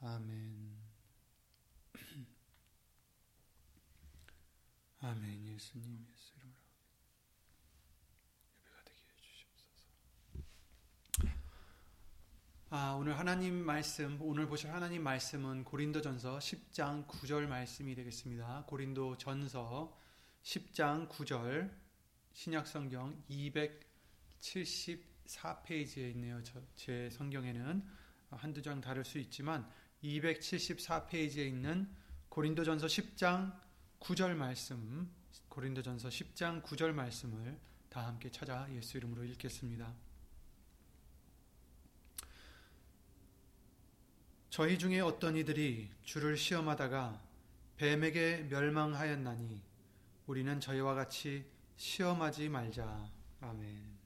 [0.00, 0.78] 아멘.
[5.00, 5.44] 아멘.
[5.48, 6.54] 예수님 예수 이름으로
[8.54, 9.88] 예배가 되게 해주시옵소서.
[12.70, 18.66] 아 오늘 하나님 말씀 오늘 보실 하나님 말씀은 고린도 전서 10장 9절 말씀이 되겠습니다.
[18.68, 19.98] 고린도 전서
[20.44, 21.76] 10장 9절
[22.34, 26.40] 신약성경 274페이지에 있네요.
[26.44, 27.84] 저, 제 성경에는
[28.30, 29.68] 한두 장 다를 수 있지만
[30.02, 31.88] 274페이지에 있는
[32.28, 33.52] 고린도전서 10장
[34.00, 35.10] 9절 말씀,
[35.48, 39.92] 고린도전서 10장 9절 말씀을 다 함께 찾아 예수 이름으로 읽겠습니다.
[44.50, 47.20] 저희 중에 어떤 이들이 주를 시험하다가
[47.76, 49.62] 뱀에게 멸망하였나니
[50.26, 51.44] 우리는 저희와 같이
[51.76, 53.08] 시험하지 말자.
[53.40, 53.98] 아멘.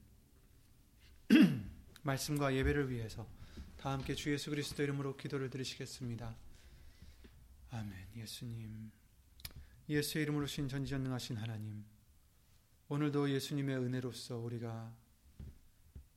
[2.03, 3.27] 말씀과 예배를 위해서
[3.83, 6.33] 다 함께 주 예수 그리스도 이름으로 기도를 드리시겠습니다.
[7.71, 7.93] 아멘.
[8.15, 8.89] 예수님.
[9.89, 11.83] 예수의 이름으로 신 전지전능하신 하나님.
[12.87, 14.89] 오늘도 예수님의 은혜로서 우리가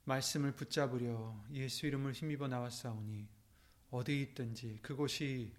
[0.04, 3.26] 말씀을 붙잡으려 예수 이름을 힘입어 나왔사오니
[3.90, 5.52] 어디 있든지 그곳이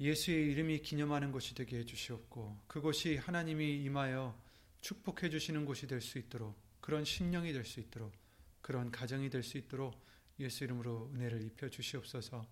[0.00, 4.34] 예수의 이름이 기념하는 곳이 되게 해주시옵고 그곳이 하나님이 임하여
[4.80, 8.14] 축복해 주시는 곳이 될 수 있도록 그런 심령이 될 수 있도록
[8.62, 10.07] 그런 가정이 될 수 있도록
[10.40, 12.46] 예수 이름으로 은혜를 입혀 주시옵소서.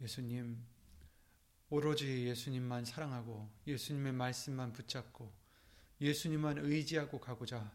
[0.00, 0.58] 예수님
[1.68, 5.32] 오로지 예수님만 사랑하고 예수님의 말씀만 붙잡고
[6.00, 7.70] 예수님만 의지하고 가고자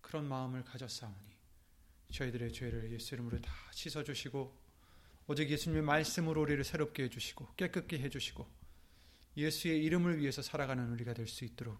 [0.00, 1.30] 그런 마음을 가졌사오니
[2.12, 4.56] 저희들의 죄를 예수 이름으로 다 씻어 주시고
[5.26, 8.46] 오직 예수님의 말씀으로 우리를 새롭게 해 주시고 깨끗게 해 주시고
[9.36, 11.78] 예수의 이름을 위해서 살아가는 우리가 될 수 있도록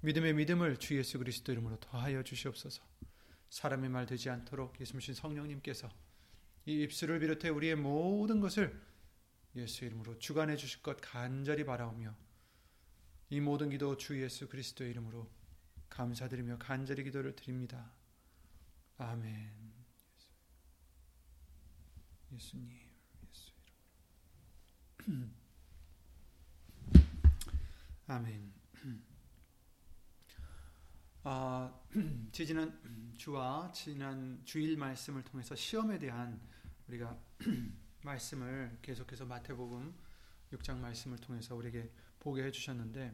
[0.00, 2.82] 믿음의 믿음을 주 예수 그리스도 이름으로 더하여 주시옵소서.
[3.56, 5.88] 사람의 말 되지 않도록 예수님 성령님께서
[6.66, 8.78] 이 입술을 비롯해 우리의 모든 것을
[9.54, 12.14] 예수 이름으로 주관해 주실 것 간절히 바라오며
[13.30, 15.30] 이 모든 기도 주 예수 그리스도의 이름으로
[15.88, 17.94] 감사드리며 간절히 기도를 드립니다.
[18.98, 19.50] 아멘.
[22.32, 22.68] 예수님,
[23.26, 23.52] 예수
[25.06, 25.34] 이름.
[28.06, 28.55] 아멘.
[31.28, 31.74] 아,
[32.30, 32.80] 지지난
[33.16, 36.40] 주와 지난 주일 말씀을 통해서 시험에 대한
[36.86, 37.18] 우리가
[38.04, 39.92] 말씀을 계속해서 마태복음
[40.52, 43.12] 6장 말씀을 통해서 우리에게 보게 해주셨는데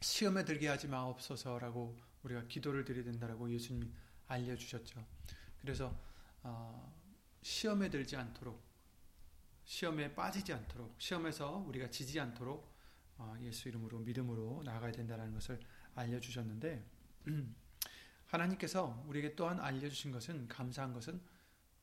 [0.00, 3.88] 시험에 들게 하지 마옵소서라고 우리가 기도를 드려야 된다라고 예수님이
[4.26, 5.06] 알려주셨죠.
[5.60, 5.96] 그래서
[6.42, 6.92] 어,
[7.42, 8.60] 시험에 들지 않도록
[9.64, 12.74] 시험에 빠지지 않도록 시험에서 우리가 지지 않도록
[13.18, 15.60] 어, 예수 이름으로 믿음으로 나아가야 된다는 것을
[15.96, 16.84] 알려주셨는데
[18.26, 21.20] 하나님께서 우리에게 또한 알려주신 것은 감사한 것은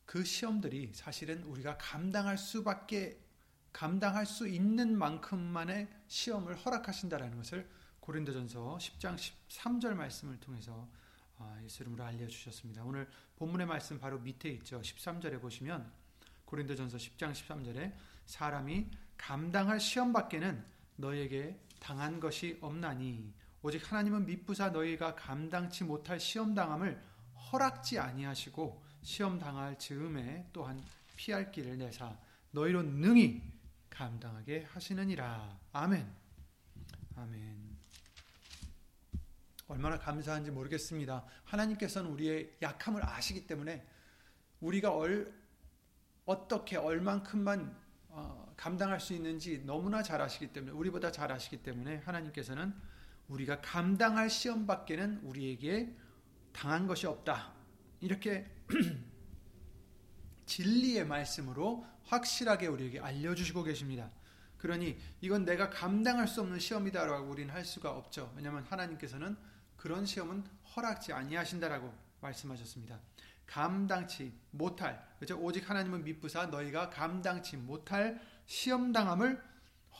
[0.05, 3.19] 그 시험들이 사실은 우리가 감당할 수밖에
[3.71, 7.67] 감당할 수 있는 만큼만의 시험을 허락하신다라는 것을
[7.99, 10.87] 고린도전서 10장 13절 말씀을 통해서
[11.37, 12.83] 아, 예수 이름으로 알려주셨습니다.
[12.83, 14.79] 오늘 본문의 말씀 바로 밑에 있죠.
[14.81, 15.91] 13절에 보시면
[16.45, 17.93] 고린도전서 10장 13절에
[18.25, 18.87] 사람이
[19.17, 20.63] 감당할 시험 밖에는
[20.97, 23.33] 너에게 당한 것이 없나니
[23.65, 27.01] 오직 하나님은 미쁘사 너희가 감당치 못할 시험 당함을
[27.49, 30.83] 허락지 아니하시고 시험 당할 즈음에 또한
[31.15, 32.13] 피할 길을 내사
[32.51, 33.41] 너희로 능히
[33.89, 35.59] 감당하게 하시느니라.
[35.71, 36.13] 아멘.
[37.15, 37.77] 아멘.
[39.69, 41.25] 얼마나 감사한지 모르겠습니다.
[41.45, 43.87] 하나님께서는 우리의 약함을 아시기 때문에
[44.59, 45.33] 우리가 얼,
[46.25, 52.73] 어떻게 얼만큼만 어, 감당할 수 있는지 너무나 잘 아시기 때문에 우리보다 잘 아시기 때문에 하나님께서는
[53.27, 55.95] 우리가 감당할 시험밖에는 우리에게
[56.51, 57.53] 당한 것이 없다.
[57.99, 58.45] 이렇게
[60.45, 64.11] 진리의 말씀으로 확실하게 우리에게 알려주시고 계십니다.
[64.57, 68.31] 그러니 이건 내가 감당할 수 없는 시험이다라고 우리는 할 수가 없죠.
[68.35, 69.35] 왜냐하면 하나님께서는
[69.75, 70.45] 그런 시험은
[70.75, 72.99] 허락지 아니하신다라고 말씀하셨습니다.
[73.45, 75.37] 감당치 못할 그죠?
[75.37, 79.43] 오직 하나님은 미쁘사 너희가 감당치 못할 시험 당함을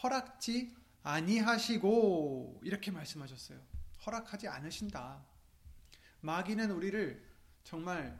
[0.02, 0.74] 허락지
[1.04, 3.60] 아니하시고 이렇게 말씀하셨어요.
[4.06, 5.24] 허락하지 않으신다.
[6.22, 7.24] 마귀는 우리를
[7.64, 8.20] 정말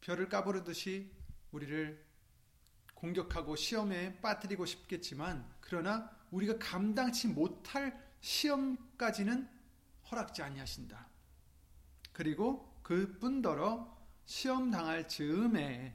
[0.00, 1.10] 별을 까부르듯이
[1.52, 2.04] 우리를
[2.94, 9.48] 공격하고 시험에 빠뜨리고 싶겠지만 그러나 우리가 감당치 못할 시험까지는
[10.10, 11.06] 허락지 아니하신다.
[12.12, 13.94] 그리고 그뿐더러
[14.24, 15.94] 시험 당할 즈음에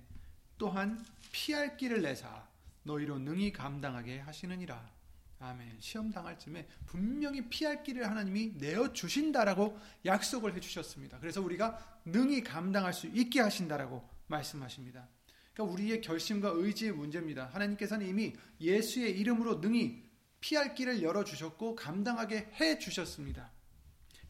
[0.57, 2.47] 또한 피할 길을 내사
[2.83, 5.00] 너희로 능히 감당하게 하시느니라.
[5.41, 5.77] 아멘.
[5.79, 11.19] 시험 당할 쯤에 분명히 피할 길을 하나님이 내어 주신다라고 약속을 해 주셨습니다.
[11.19, 15.09] 그래서 우리가 능히 감당할 수 있게 하신다라고 말씀하십니다.
[15.53, 17.47] 그러니까 우리의 결심과 의지의 문제입니다.
[17.53, 20.03] 하나님께서는 이미 예수의 이름으로 능히
[20.39, 23.51] 피할 길을 열어 주셨고 감당하게 해 주셨습니다.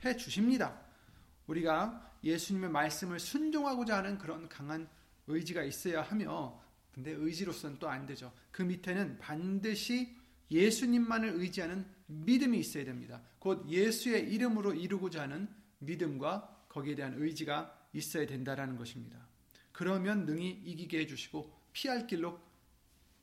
[0.05, 0.81] 해 주십니다.
[1.45, 4.87] 우리가 예수님의 말씀을 순종하고자 하는 그런 강한
[5.27, 6.61] 의지가 있어야 하며
[6.93, 8.33] 근데 의지로서는 또 안 되죠.
[8.51, 10.20] 그 밑에는 반드시
[10.51, 13.21] 예수님만을 의지하는 믿음이 있어야 됩니다.
[13.39, 15.47] 곧 예수의 이름으로 이루고자 하는
[15.79, 19.27] 믿음과 거기에 대한 의지가 있어야 된다라는 것입니다.
[19.71, 22.39] 그러면 능히 이기게 해주시고 피할 길로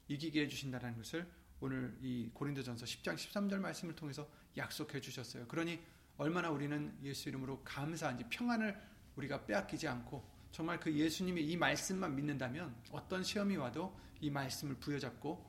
[0.09, 1.27] 이기게 해주신다는 것을
[1.61, 5.47] 오늘 이 고린도전서 10장 13절 말씀을 통해서 약속해 주셨어요.
[5.49, 5.79] 그러니
[6.17, 8.77] 얼마나 우리는 예수 이름으로 감사한지 평안을
[9.17, 15.45] 우리가 빼앗기지 않고 정말 그 예수님의 이 말씀만 믿는다면 어떤 시험이 와도 이 말씀을 부여잡고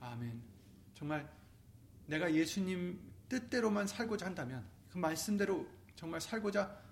[0.00, 0.55] 아멘.
[0.96, 1.30] 정말
[2.06, 2.98] 내가 예수님
[3.28, 6.84] 뜻대로만 살고자 한다면 그 말씀대로 정말 살고자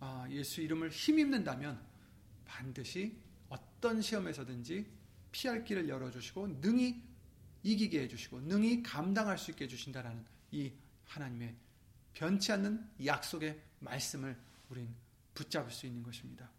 [0.00, 1.82] 아, 예수 이름을 힘입는다면
[2.44, 3.18] 반드시
[3.48, 4.86] 어떤 시험에서든지
[5.32, 7.02] 피할 길을 열어주시고 능히
[7.62, 10.72] 이기게 해주시고 능히 감당할 수 있게 해주신다라는 이
[11.06, 11.56] 하나님의
[12.12, 14.94] 변치 않는 약속의 말씀을 우린
[15.32, 16.50] 붙잡을 수 있는 것입니다.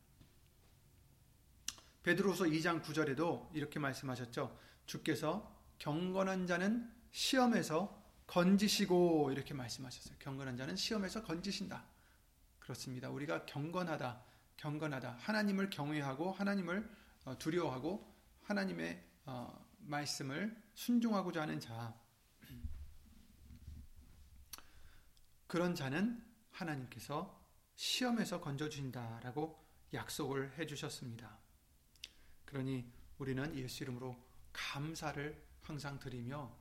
[2.01, 4.57] 베드로서 2장 9절에도 이렇게 말씀하셨죠.
[4.85, 7.97] 주께서 경건한 자는 시험에서
[8.27, 10.17] 건지시고 이렇게 말씀하셨어요.
[10.19, 11.83] 경건한 자는 시험에서 건지신다.
[12.59, 13.09] 그렇습니다.
[13.09, 14.23] 우리가 경건하다,
[14.57, 15.17] 경건하다.
[15.19, 16.87] 하나님을 경외하고 하나님을
[17.25, 21.95] 어, 두려워하고 하나님의 어, 말씀을 순종하고자 하는 자.
[25.47, 27.43] 그런 자는 하나님께서
[27.75, 29.59] 시험에서 건져주신다라고
[29.93, 31.39] 약속을 해주셨습니다.
[32.45, 34.15] 그러니 우리는 예수 이름으로
[34.53, 36.51] 감사를 항상 드리며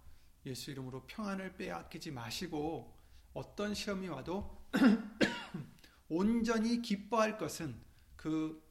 [0.45, 2.95] 예수 이름으로 평안을 빼앗기지 마시고
[3.33, 4.69] 어떤 시험이 와도
[6.11, 7.81] 온전히 기뻐할 것은
[8.17, 8.63] 그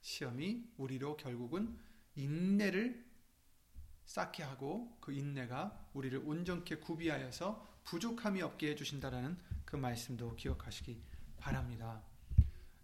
[0.00, 1.78] 시험이 우리로 결국은
[2.14, 3.04] 인내를
[4.06, 9.36] 쌓게 하고 그 인내가 우리를 온전케 구비하여서 부족함이 없게 해주신다라는
[9.66, 11.02] 그 말씀도 기억하시기
[11.36, 12.02] 바랍니다.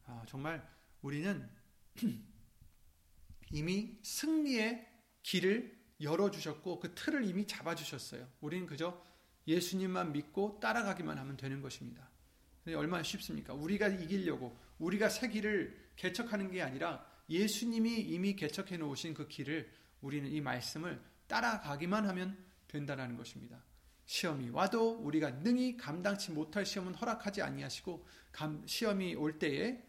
[0.05, 0.69] 아, 정말
[1.00, 1.49] 우리는
[3.50, 4.87] 이미 승리의
[5.23, 8.29] 길을 열어주셨고 그 틀을 이미 잡아주셨어요.
[8.41, 9.03] 우리는 그저
[9.47, 12.09] 예수님만 믿고 따라가기만 하면 되는 것입니다.
[12.67, 13.55] 얼마나 쉽습니까?
[13.55, 20.31] 우리가 이기려고 우리가 새 길을 개척하는 게 아니라 예수님이 이미 개척해 놓으신 그 길을 우리는
[20.31, 22.37] 이 말씀을 따라가기만 하면
[22.69, 23.63] 된다는 것입니다.
[24.05, 28.06] 시험이 와도 우리가 능히 감당치 못할 시험은 허락하지 아니하시고
[28.67, 29.82] 시험이 올 때에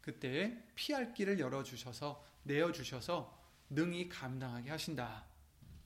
[0.00, 3.37] 그때에 피할 길을 열어 주셔서 내어 주셔서
[3.70, 5.26] 능히 감당하게 하신다.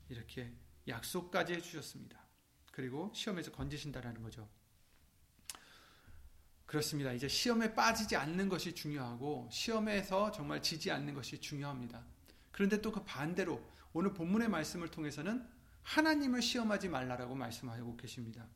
[0.08, 0.52] 이렇게
[0.88, 2.20] 약속까지 해 주셨습니다.
[2.70, 4.48] 그리고 시험에서 건지신다라는 거죠.
[6.66, 7.12] 그렇습니다.
[7.12, 12.02] 이제 시험에 빠지지 않는 것이 중요하고 시험에서 정말 지지 않는 것이 중요합니다.
[12.50, 13.62] 그런데 또 그 반대로
[13.92, 15.46] 오늘 본문의 말씀을 통해서는
[15.82, 18.46] 하나님을 시험하지 말라라고 말씀하고 계십니다.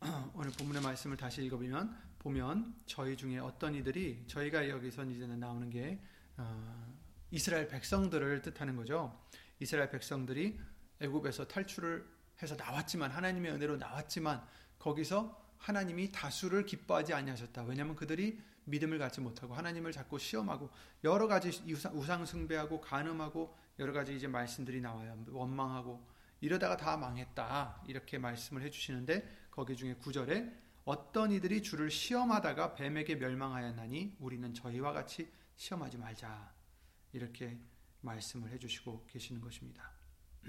[0.34, 6.02] 오늘 본문의 말씀을 다시 읽어보면 보면 저희 중에 어떤 이들이 저희가 여기서 이제는 나오는 게
[6.40, 6.94] 어,
[7.30, 9.20] 이스라엘 백성들을 뜻하는 거죠.
[9.58, 10.58] 이스라엘 백성들이
[11.00, 12.06] 애굽에서 탈출을
[12.42, 14.42] 해서 나왔지만 하나님의 은혜로 나왔지만
[14.78, 17.64] 거기서 하나님이 다수를 기뻐하지 아니하셨다.
[17.64, 20.70] 왜냐하면 그들이 믿음을 갖지 못하고 하나님을 자꾸 시험하고
[21.04, 25.22] 여러 가지 우상 숭배하고 간음하고 여러 가지 이제 말씀들이 나와요.
[25.28, 26.02] 원망하고
[26.40, 27.82] 이러다가 다 망했다.
[27.86, 30.50] 이렇게 말씀을 해 주시는데 거기 중에 구절에
[30.84, 36.54] 어떤 이들이 주를 시험하다가 뱀에게 멸망하였나니 우리는 저희와 같이 시험하지 말자.
[37.12, 37.60] 이렇게
[38.00, 39.92] 말씀을 해 주시고 계시는 것입니다.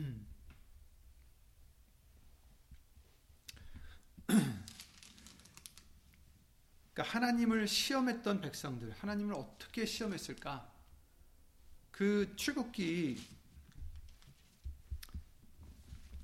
[6.93, 10.71] 그러니까 하나님을 시험했던 백성들, 하나님을 어떻게 시험했을까?
[11.91, 13.21] 그 출국기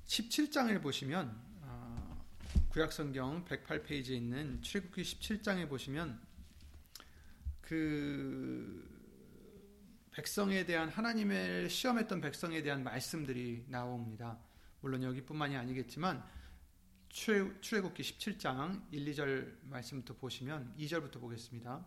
[0.06, 2.24] 17장을 보시면 아,
[2.70, 6.26] 구약성경 108페이지에 있는 출국기 17장에 보시면
[7.68, 8.82] 그
[10.10, 14.38] 백성에 대한 하나님을 시험했던 백성에 대한 말씀들이 나옵니다.
[14.80, 16.24] 물론 여기뿐만이 아니겠지만
[17.10, 21.84] 출애굽기 17장 1, 2절 말씀부터 보시면 2절부터 보겠습니다.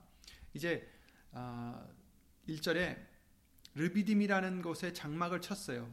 [0.53, 0.87] 이제
[1.33, 3.07] 1절에 아,
[3.73, 5.91] 르비딤이라는 곳에 장막을 쳤어요.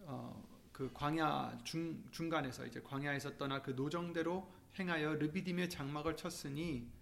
[0.00, 6.92] 어, 그 광야 중, 중간에서 이제 광야에서 떠나 그 노정대로 행하여 르비딤의 장막을 쳤으니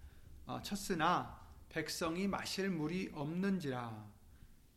[0.46, 4.04] 어, 쳤으나 백성이 마실 물이 없는지라.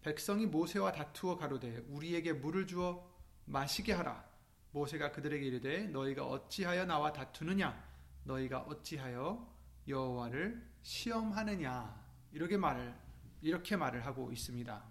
[0.01, 3.11] 백성이 모세와 다투어 가로되 우리에게 물을 주어
[3.45, 4.23] 마시게 하라.
[4.71, 7.83] 모세가 그들에게 이르되 너희가 어찌하여 나와 다투느냐?
[8.25, 9.51] 너희가 어찌하여
[9.87, 12.03] 여호와를 시험하느냐?
[12.31, 12.95] 이렇게 말을
[13.41, 14.83] 이렇게 말을 하고 있습니다.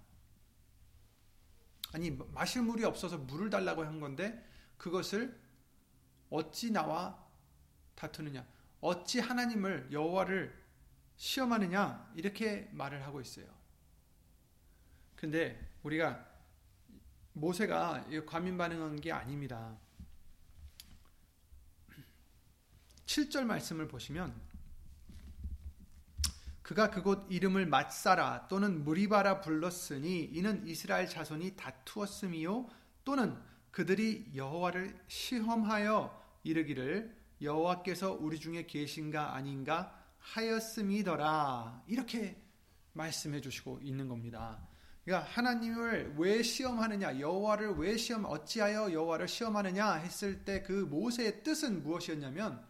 [1.93, 4.45] 아니 마실 물이 없어서 물을 달라고 한 건데
[4.77, 5.41] 그것을
[6.31, 7.25] 어찌 나와
[7.95, 8.45] 다투느냐?
[8.81, 10.62] 어찌 하나님을 여호와를
[11.23, 13.47] 시험하느냐 이렇게 말을 하고 있어요.
[15.15, 16.29] 근데 우리가
[17.33, 19.79] 모세가 과민 반응한 게 아닙니다.
[23.07, 24.35] 7절 말씀을 보시면
[26.63, 32.69] 그가 그곳 이름을 맞사라 또는 무리바라 불렀으니 이는 이스라엘 자손이 다투었음이요
[33.05, 42.41] 또는 그들이 여호와를 시험하여 이르기를 여호와께서 우리 중에 계신가 아닌가 하였음이더라 이렇게
[42.93, 44.59] 말씀해 주시고 있는 겁니다.
[45.05, 51.83] 그러니까 하나님을 왜 시험하느냐, 여호와를 왜 시험 어찌하여 여호와를 시험하느냐 했을 때 그 모세의 뜻은
[51.83, 52.65] 무엇이었냐면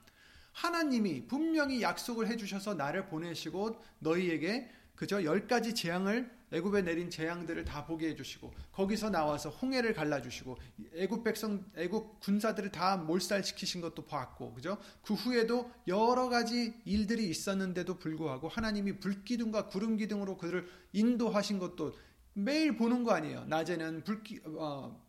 [0.53, 7.65] 하나님이 분명히 약속을 해 주셔서 나를 보내시고 너희에게 그저 열 가지 재앙을 애굽에 내린 재앙들을
[7.65, 10.57] 다 보게 해주시고 거기서 나와서 홍해를 갈라주시고
[10.95, 17.99] 애굽 백성 애굽 군사들을 다 몰살시키신 것도 봤고 그죠 그 후에도 여러 가지 일들이 있었는데도
[17.99, 21.95] 불구하고 하나님이 불기둥과 구름 기둥으로 그들을 인도하신 것도
[22.35, 25.03] 매일 보는 거 아니에요 낮에는 불기 어,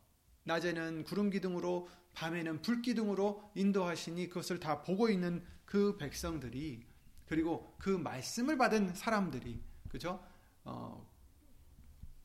[0.44, 6.86] 낮에는 구름 기둥으로 밤에는 불 기둥으로 인도하시니 그것을 다 보고 있는 그 백성들이
[7.26, 10.24] 그리고 그 말씀을 받은 사람들이 그죠?
[10.64, 11.13] 어,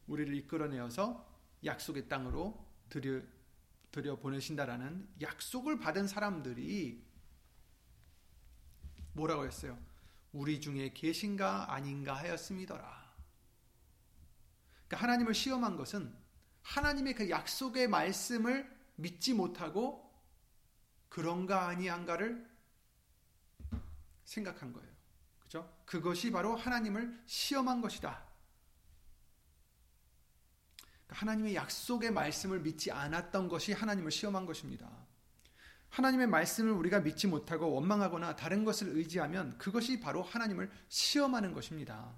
[0.09, 1.27] 우리를 이끌어내어서
[1.65, 3.23] 약속의 땅으로 들여,
[3.93, 7.07] 들여 보내신다라는 약속을 받은 사람들이
[9.12, 9.79] 뭐라고 했어요?
[10.33, 13.09] 우리 중에 계신가 아닌가 하였음이더라.
[14.87, 16.15] 그러니까 하나님을 시험한 것은
[16.62, 20.09] 하나님의 그 약속의 말씀을 믿지 못하고
[21.09, 22.49] 그런가 아니한가를
[24.25, 24.88] 생각한 거예요.
[25.41, 25.83] 그죠?
[25.87, 28.28] 그것이 바로 하나님을 시험한 것이다.
[31.09, 34.91] 하나님의 약속의 말씀을 믿지 않았던 것이 하나님을 시험한 것입니다.
[35.91, 42.15] 하나님의 말씀을 우리가 믿지 못하고 원망하거나 다른 것을 의지하면 그것이 바로 하나님을 시험하는 것입니다.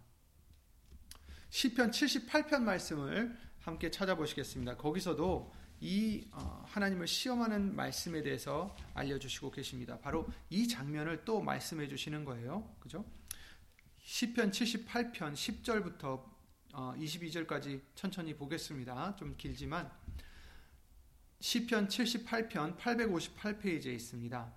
[1.50, 4.76] 시편 78편 말씀을 함께 찾아보시겠습니다.
[4.76, 9.98] 거기서도 이 어, 하나님을 시험하는 말씀에 대해서 알려주시고 계십니다.
[10.00, 12.74] 바로 이 장면을 또 말씀해 주시는 거예요.
[12.80, 13.04] 그죠?
[14.02, 16.29] 시편 78편 10절부터
[16.72, 19.16] 22절까지 어, 천천히 보겠습니다.
[19.16, 19.90] 좀 길지만
[21.40, 24.52] 시편 78편 858페이지에 있습니다.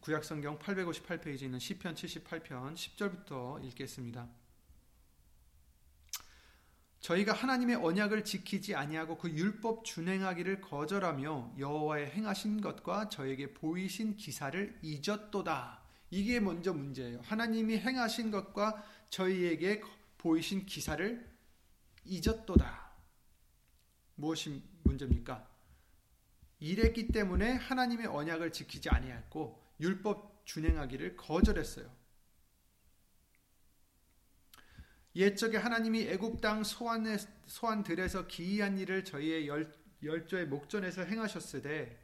[0.00, 4.28] 구약성경 858페이지에 있는 시편 78편 10절부터 읽겠습니다.
[7.00, 14.78] 저희가 하나님의 언약을 지키지 아니하고 그 율법 준행하기를 거절하며 여호와의 행하신 것과 저에게 보이신 기사를
[14.82, 15.80] 잊었도다.
[16.10, 17.20] 이게 먼저 문제예요.
[17.22, 19.80] 하나님이 행하신 것과 저희에게
[20.20, 21.26] 보이신 기사를
[22.04, 22.90] 잊었도다.
[24.16, 25.48] 무엇이 문제입니까?
[26.58, 31.90] 이랬기 때문에 하나님의 언약을 지키지 아니했고 율법 준행하기를 거절했어요.
[35.16, 39.72] 옛적에 하나님이 애굽 땅 소환들에서 기이한 일을 저희의 열,
[40.02, 41.98] 열조의 목전에서 행하셨으되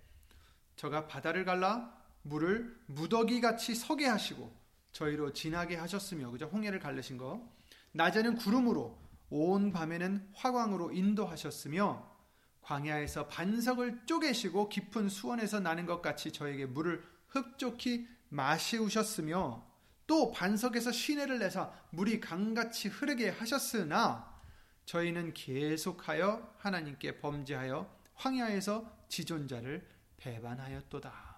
[0.76, 4.50] 저가 바다를 갈라 물을 무더기 같이 서게 하시고
[4.92, 7.55] 저희로 지나게 하셨으며 그죠 홍해를 갈르신 거
[7.96, 8.98] 낮에는 구름으로
[9.30, 12.14] 온 밤에는 화광으로 인도하셨으며
[12.60, 19.64] 광야에서 반석을 쪼개시고 깊은 수원에서 나는 것 같이 저에게 물을 흡족히 마시우셨으며
[20.06, 24.36] 또 반석에서 시내를 내사 물이 강같이 흐르게 하셨으나
[24.84, 29.86] 저희는 계속하여 하나님께 범죄하여 황야에서 지존자를
[30.16, 31.36] 배반하였도다.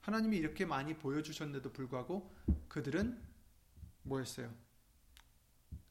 [0.00, 2.34] 하나님이 이렇게 많이 보여주셨는데도 불구하고
[2.68, 3.20] 그들은
[4.02, 4.67] 뭐였어요?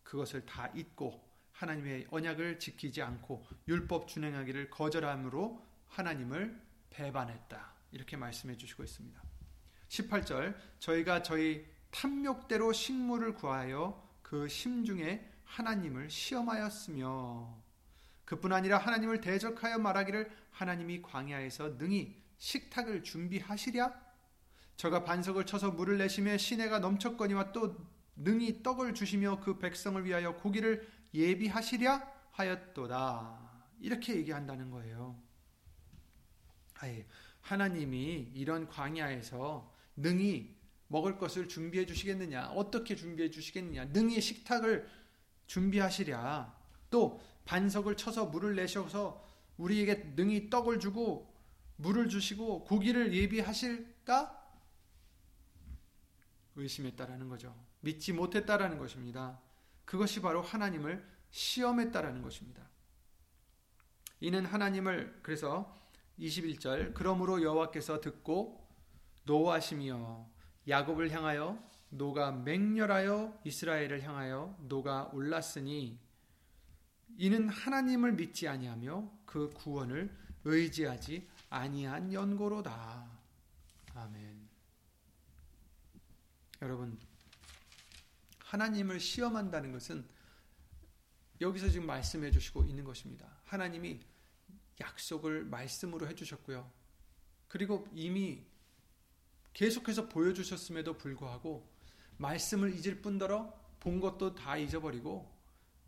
[0.08, 1.22] 그것을 다 잊고
[1.52, 7.74] 하나님의 언약을 지키지 않고 율법 준행하기를 거절함으로 하나님을 배반했다.
[7.92, 9.22] 이렇게 말씀해 주시고 있습니다.
[9.90, 17.64] 18절 저희가 저희 탐욕대로 식물을 구하여 그 심중에 하나님을 시험하였으며
[18.24, 23.94] 그뿐 아니라 하나님을 대적하여 말하기를 하나님이 광야에서 능히 식탁을 준비하시랴
[24.78, 27.76] 저가 반석을 쳐서 물을 내시며 시내가 넘쳤거니와 또
[28.18, 33.48] 능히 떡을 주시며 그 백성을 위하여 고기를 예비하시랴 하였도다
[33.80, 35.20] 이렇게 얘기한다는 거예요.
[36.76, 37.06] 아예
[37.42, 40.56] 하나님이 이런 광야에서 능히
[40.88, 42.50] 먹을 것을 준비해 주시겠느냐?
[42.50, 43.86] 어떻게 준비해 주시겠느냐?
[43.86, 44.88] 능히 식탁을
[45.48, 46.56] 준비하시랴.
[46.90, 49.26] 또 반석을 쳐서 물을 내셔서
[49.58, 51.34] 우리에게 능히 떡을 주고
[51.78, 54.34] 물을 주시고 고기를 예비하실까?
[56.56, 57.67] 의심했다라는 거죠.
[57.82, 59.40] 믿지 못했다라는 것입니다.
[59.86, 62.68] 그것이 바로 하나님을 시험했다라는 것입니다.
[64.20, 65.78] 이는 하나님을 그래서
[66.20, 68.68] 21절 그러므로 여호와께서 듣고
[69.26, 70.28] 노하시며
[70.68, 76.00] 야곱을 향하여 노가 맹렬하여 이스라엘을 향하여 노가 올랐으니
[77.18, 83.10] 이는 하나님을 믿지 아니하며 그 구원을 의지하지 아니한 연고로다.
[83.96, 84.48] 아멘.
[86.62, 86.98] 여러분
[88.48, 90.06] 하나님을 시험한다는 것은
[91.42, 93.28] 여기서 지금 말씀해 주시고 있는 것입니다.
[93.44, 94.00] 하나님이
[94.80, 96.72] 약속을 말씀으로 해 주셨고요.
[97.50, 98.46] 그리고 이미
[99.54, 101.70] 계속해서 보여주셨음에도 불구하고
[102.18, 105.30] 말씀을 잊을 뿐더러 본 것도 다 잊어버리고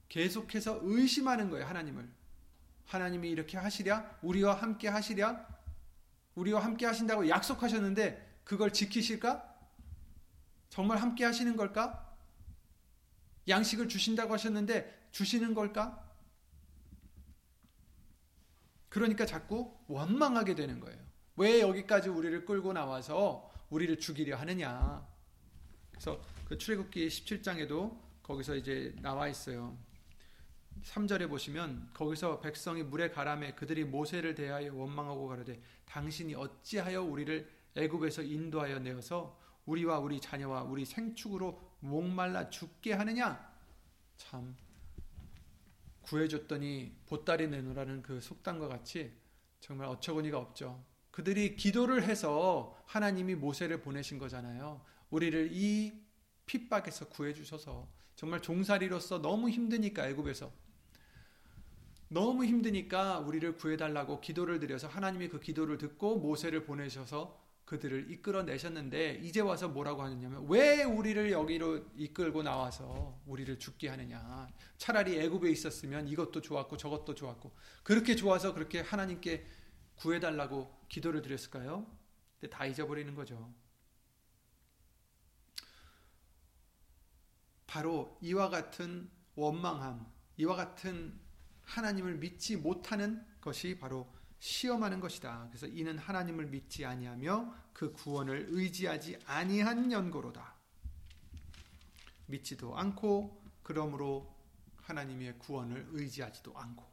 [0.10, 2.10] 계속해서 의심하는 거예요, 하나님을.
[2.86, 4.20] 하나님이 이렇게 하시랴?
[4.22, 5.48] 우리와 함께 하시랴?
[6.36, 9.46] 우리와 함께 하신다고 약속하셨는데 그걸 지키실까?
[10.70, 12.09] 정말 함께 하시는 걸까?
[13.50, 16.06] 양식을 주신다고 하셨는데 주시는 걸까?
[18.90, 20.98] 그러니까 자꾸 원망하게 되는 거예요.
[21.36, 25.08] 왜 여기까지 우리를 끌고 나와서 우리를 죽이려 하느냐.
[25.92, 29.78] 그래서 그 출애굽기 17장에도 거기서 이제 나와 있어요.
[30.84, 38.24] 3절에 보시면 거기서 백성이 물에 가라매 그들이 모세를 대하여 원망하고 가로되 당신이 어찌하여 우리를 애굽에서
[38.24, 43.50] 인도하여 내어서 우리와 우리 자녀와 우리 생축으로 목말라 죽게 하느냐
[44.18, 44.56] 참
[46.02, 49.14] 구해줬더니 보따리 내놓으라는 그 속담과 같이
[49.60, 50.84] 정말 어처구니가 없죠.
[51.12, 54.82] 그들이 기도를 해서 하나님이 모세를 보내신 거잖아요.
[55.10, 55.94] 우리를 이
[56.46, 60.52] 핍박에서 구해 주셔서 정말 종살이로서 너무 힘드니까 애굽에서
[62.10, 68.42] 너무 힘드니까 우리를 구해 달라고 기도를 드려서 하나님이 그 기도를 듣고 모세를 보내셔서 그들을 이끌어
[68.42, 75.52] 내셨는데 이제 와서 뭐라고 하느냐면 왜 우리를 여기로 이끌고 나와서 우리를 죽게 하느냐 차라리 애굽에
[75.52, 79.46] 있었으면 이것도 좋았고 저것도 좋았고 그렇게 좋아서 그렇게 하나님께
[79.98, 81.86] 구해달라고 기도를 드렸을까요?
[82.40, 83.54] 근데 다 잊어버리는 거죠.
[87.68, 91.20] 바로 이와 같은 원망함, 이와 같은
[91.62, 95.48] 하나님을 믿지 못하는 것이 바로 시험하는 것이다.
[95.50, 100.56] 그래서 이는 하나님을 믿지 아니하며 그 구원을 의지하지 아니한 연고로다.
[102.28, 104.36] 믿지도 않고 그러므로
[104.78, 106.90] 하나님의 구원을 의지하지도 않고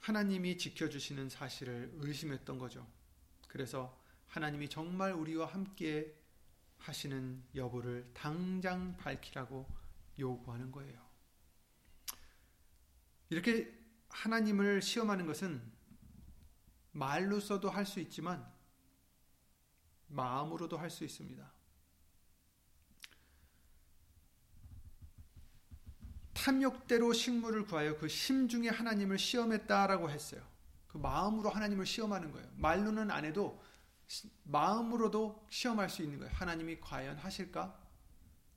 [0.00, 2.86] 하나님이 지켜주시는 사실을 의심했던 거죠.
[3.46, 6.16] 그래서 하나님이 정말 우리와 함께
[6.78, 9.66] 하시는 여부를 당장 밝히라고
[10.18, 11.09] 요구하는 거예요.
[13.30, 13.72] 이렇게
[14.08, 15.62] 하나님을 시험하는 것은
[16.92, 18.44] 말로써도 할 수 있지만
[20.08, 21.50] 마음으로도 할 수 있습니다.
[26.34, 30.42] 탐욕대로 식물을 구하여 그 심중에 하나님을 시험했다라고 했어요.
[30.88, 32.48] 그 마음으로 하나님을 시험하는 거예요.
[32.56, 33.62] 말로는 안 해도
[34.44, 36.32] 마음으로도 시험할 수 있는 거예요.
[36.34, 37.78] 하나님이 과연 하실까?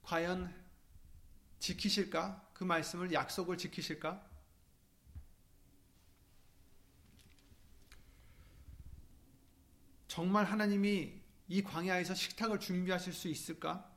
[0.02, 0.52] 과연
[1.60, 2.50] 지키실까?
[2.54, 4.33] 그 말씀을 약속을 지키실까?
[10.14, 11.12] 정말 하나님이
[11.48, 13.92] 이 광야에서 식탁을 준비하실 수 있을까?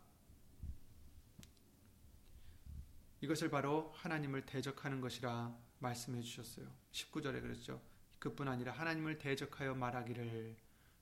[3.21, 6.73] 이것을 바로 하나님을 대적하는 것이라 말씀해 주셨어요.
[6.91, 7.83] 19절에 그랬죠.
[8.19, 10.57] 그뿐 아니라 하나님을 대적하여 말하기를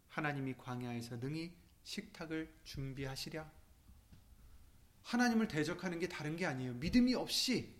[0.09, 3.49] 하나님이 광야에서 능히 식탁을 준비하시랴.
[5.03, 6.75] 하나님을 대적하는 게 다른 게 아니에요.
[6.75, 7.73] 믿음이 없이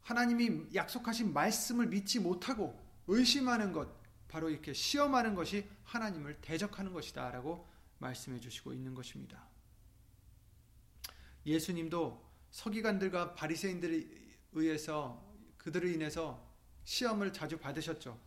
[0.00, 3.97] 하나님이 약속하신 말씀을 믿지 못하고 의심하는 것,
[4.28, 7.66] 바로 이렇게 시험하는 것이 하나님을 대적하는 것이다 라고
[7.98, 9.46] 말씀해 주시고 있는 것입니다.
[11.44, 14.06] 예수님도 서기관들과 바리새인들에
[14.52, 16.46] 의해서 그들을 인해서
[16.84, 18.18] 시험을 자주 받으셨죠.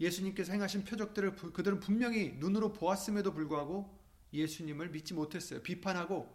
[0.00, 3.98] 예수님께서 행하신 표적들을 그들은 분명히 눈으로 보았음에도 불구하고
[4.32, 5.62] 예수님을 믿지 못했어요.
[5.62, 6.28] 비판하고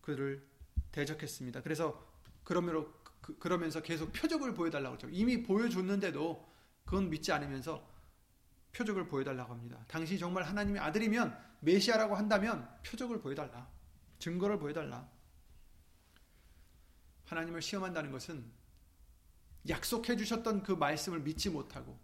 [0.00, 0.46] 그를
[0.92, 1.62] 대적했습니다.
[1.62, 2.08] 그래서
[2.44, 6.51] 그, 그러면서 계속 표적을 보여달라고 그죠 이미 보여줬는데도
[6.84, 7.90] 그건 믿지 않으면서
[8.72, 9.84] 표적을 보여달라고 합니다.
[9.88, 13.70] 당신이 정말 하나님의 아들이면 메시아라고 한다면 표적을 보여달라.
[14.18, 15.08] 증거를 보여달라.
[17.26, 18.44] 하나님을 시험한다는 것은
[19.68, 21.98] 약속해 주셨던 그 말씀을 믿지 못하고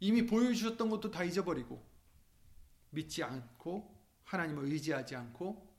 [0.00, 1.84] 이미 보여주셨던 것도 다 잊어버리고
[2.90, 5.74] 믿지 않고 하나님을 의지하지 않고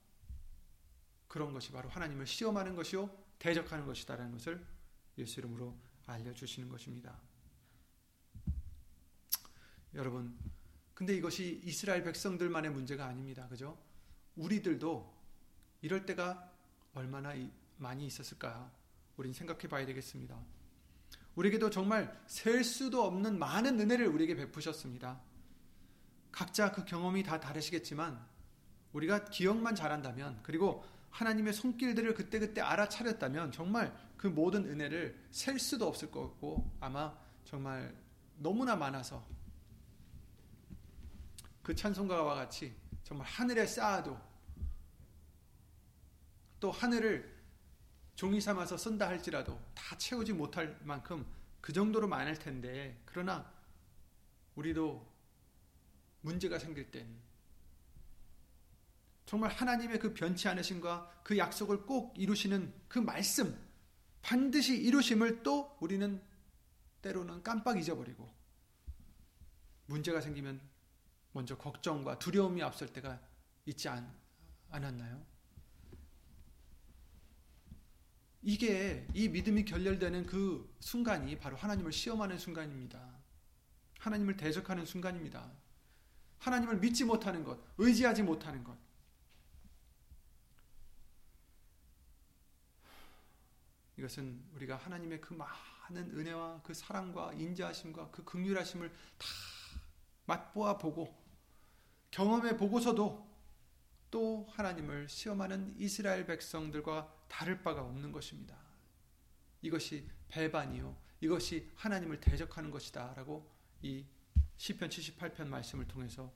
[1.27, 4.65] 그런 것이 바로 하나님을 시험하는 것이요 대적하는 것이다라는 것을
[5.17, 7.19] 예수 이름으로 알려주시는 것입니다.
[9.97, 10.37] 여러분,
[10.93, 13.47] 근데 이것이 이스라엘 백성들만의 문제가 아닙니다.
[13.47, 13.75] 그죠?
[14.35, 15.11] 우리들도
[15.81, 16.51] 이럴 때가
[16.93, 17.33] 얼마나
[17.77, 18.71] 많이 있었을까?
[19.17, 20.37] 우린 생각해 봐야 되겠습니다.
[21.33, 25.19] 우리에게도 정말 셀 수도 없는 많은 은혜를 우리에게 베푸셨습니다.
[26.31, 28.23] 각자 그 경험이 다 다르시겠지만
[28.93, 36.11] 우리가 기억만 잘한다면 그리고 하나님의 손길들을 그때그때 알아차렸다면 정말 그 모든 은혜를 셀 수도 없을
[36.11, 37.95] 거고 아마 정말
[38.37, 39.36] 너무나 많아서
[41.67, 44.17] 그 찬송가와 같이 정말 하늘에 쌓아도
[46.61, 47.37] 또 하늘을
[48.15, 51.27] 종이 삼아서 쓴다 할지라도 다 채우지 못할 만큼
[51.59, 53.51] 그 정도로 많을 텐데 그러나
[54.55, 55.05] 우리도
[56.21, 57.05] 문제가 생길 땐
[59.25, 63.61] 정말 하나님의 그 변치 않으심과 그 약속을 꼭 이루시는 그 말씀
[64.21, 66.23] 반드시 이루심을 또 우리는
[67.01, 68.25] 때로는 깜빡 잊어버리고
[69.87, 70.76] 문제가 생기면
[71.37, 73.21] 먼저 걱정과 두려움이 앞설 때가
[73.67, 74.11] 있지 않,
[74.71, 75.23] 않았나요?
[78.41, 82.99] 이게 이 믿음이 결렬되는 그 순간이 바로 하나님을 시험하는 순간입니다.
[83.99, 85.51] 하나님을 대적하는 순간입니다.
[86.39, 88.75] 하나님을 믿지 못하는 것, 의지하지 못하는 것.
[93.95, 99.27] 이것은 우리가 하나님의 그 많은 은혜와 그 사랑과 인자하심과 그 극률하심을 다
[100.25, 101.26] 맛보아 보고
[102.11, 103.27] 경험해 보고서도
[104.09, 108.57] 또 하나님을 시험하는 이스라엘 백성들과 다를 바가 없는 것입니다.
[109.61, 110.95] 이것이 배반이요.
[111.19, 113.49] 이것이 하나님을 대적하는 것이다 라고
[113.81, 114.05] 이
[114.55, 116.31] 시편 78편 말씀을 통해서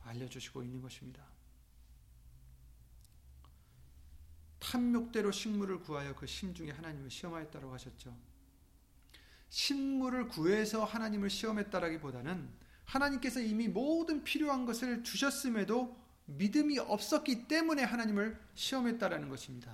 [0.00, 1.24] 알려주시고 있는 것입니다.
[4.58, 8.16] 탐욕대로 식물을 구하여 그 심중에 하나님을 시험하였다고 하셨죠.
[9.48, 12.52] 식물을 구해서 하나님을 시험했다라기보다는
[12.90, 19.72] 하나님께서 이미 모든 필요한 것을 주셨음에도 믿음이 없었기 때문에 하나님을 시험했다라는 것입니다.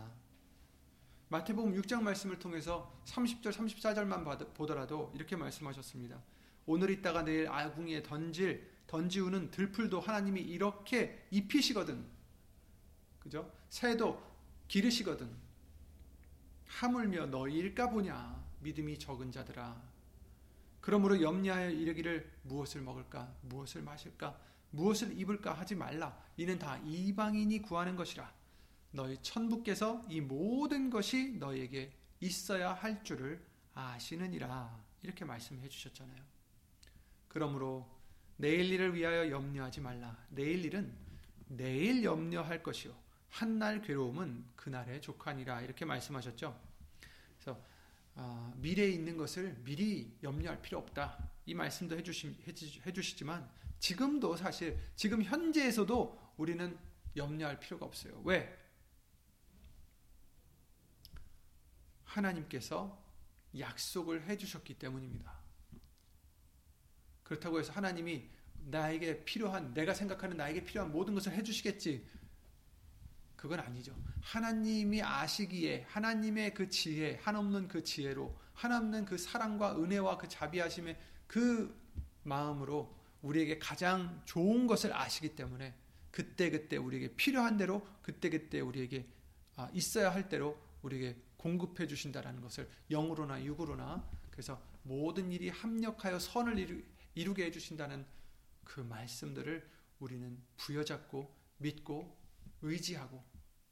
[1.28, 6.22] 마태복음 6장 말씀을 통해서 30절 34절만 보더라도 이렇게 말씀하셨습니다.
[6.66, 12.06] 오늘 있다가 내일 아궁이에 던질 던지우는 들풀도 하나님이 이렇게 입히시거든.
[13.18, 13.50] 그죠?
[13.68, 14.22] 새도
[14.68, 15.28] 기르시거든.
[16.66, 19.95] 하물며 너희일까 보냐 믿음이 적은 자들아.
[20.86, 24.38] 그러므로 염려하여 이르기를 무엇을 먹을까 무엇을 마실까
[24.70, 26.16] 무엇을 입을까 하지 말라.
[26.36, 28.32] 이는 다 이방인이 구하는 것이라.
[28.92, 33.44] 너희 천부께서 이 모든 것이 너에게 있어야 할 줄을
[33.74, 34.80] 아시느니라.
[35.02, 36.22] 이렇게 말씀해 주셨잖아요.
[37.26, 37.90] 그러므로
[38.36, 40.16] 내일 일을 위하여 염려하지 말라.
[40.30, 40.94] 내일 일은
[41.48, 42.94] 내일 염려할 것이요.
[43.30, 45.62] 한 날 괴로움은 그날의 족하니라.
[45.62, 46.56] 이렇게 말씀하셨죠.
[48.16, 51.30] 어, 미래에 있는 것을 미리 염려할 필요 없다.
[51.44, 52.36] 이 말씀도 해주시,
[52.86, 53.48] 해주시지만
[53.78, 56.78] 지금도 사실 지금 현재에서도 우리는
[57.14, 58.20] 염려할 필요가 없어요.
[58.24, 58.58] 왜?
[62.04, 63.04] 하나님께서
[63.58, 65.38] 약속을 해주셨기 때문입니다.
[67.22, 68.28] 그렇다고 해서 하나님이
[68.66, 72.06] 나에게 필요한, 내가 생각하는 나에게 필요한 모든 것을 해주시겠지.
[73.36, 73.94] 그건 아니죠.
[74.20, 81.78] 하나님이 아시기에, 하나님의 그 지혜, 한없는 그 지혜로, 한없는 그 사랑과 은혜와 그 자비하심의 그
[82.22, 85.74] 마음으로 우리에게 가장 좋은 것을 아시기 때문에
[86.10, 89.06] 그때 그때 우리에게 필요한 대로, 그때 그때 우리에게
[89.56, 96.58] 아, 있어야 할 대로 우리에게 공급해 주신다라는 것을 영으로나 육으로나 그래서 모든 일이 합력하여 선을
[97.14, 98.04] 이루, 게 해 주신다는
[98.64, 99.66] 그 말씀들을
[99.98, 102.16] 우리는 부여잡고 믿고
[102.66, 103.24] 의지하고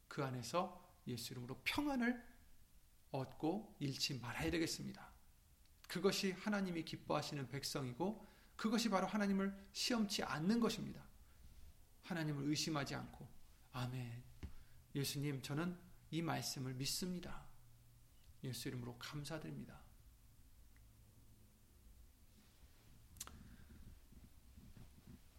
[0.09, 2.23] 그 안에서 예수 이름으로 평안을
[3.11, 5.13] 얻고 잃지 말아야 되겠습니다.
[5.89, 8.27] 그것이 하나님이 기뻐하시는 백성이고
[8.57, 11.05] 그것이 바로 하나님을 시험치 않는 것입니다.
[12.03, 13.29] 하나님을 의심하지 않고
[13.73, 14.23] 아멘.
[14.95, 15.77] 예수님 저는
[16.11, 17.45] 이 말씀을 믿습니다.
[18.45, 19.84] 예수 이름으로 감사드립니다.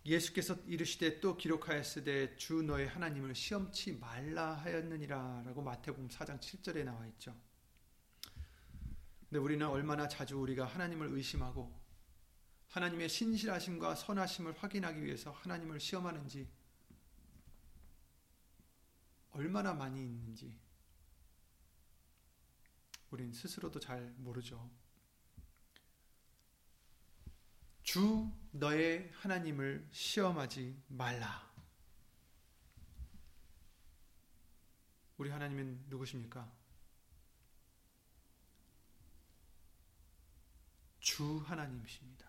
[0.06, 7.36] 예수께서 이르시되 또 기록하였으되 주 너의 하나님을 시험치 말라 하였느니라라고 마태복음 4장 7절에 나와 있죠.
[9.22, 11.84] 근데 우리는 얼마나 자주 우리가 하나님을 의심하고
[12.68, 16.48] 하나님의 신실하심과 선하심을 확인하기 위해서 하나님을 시험하는지
[19.32, 20.56] 얼마나 많이 있는지
[23.10, 24.70] 우린 스스로도 잘 모르죠.
[27.82, 31.46] 주 너의 하나님을 시험하지 말라.
[35.18, 36.50] 우리 하나님은 누구십니까?
[41.00, 42.26] 주 하나님이십니다.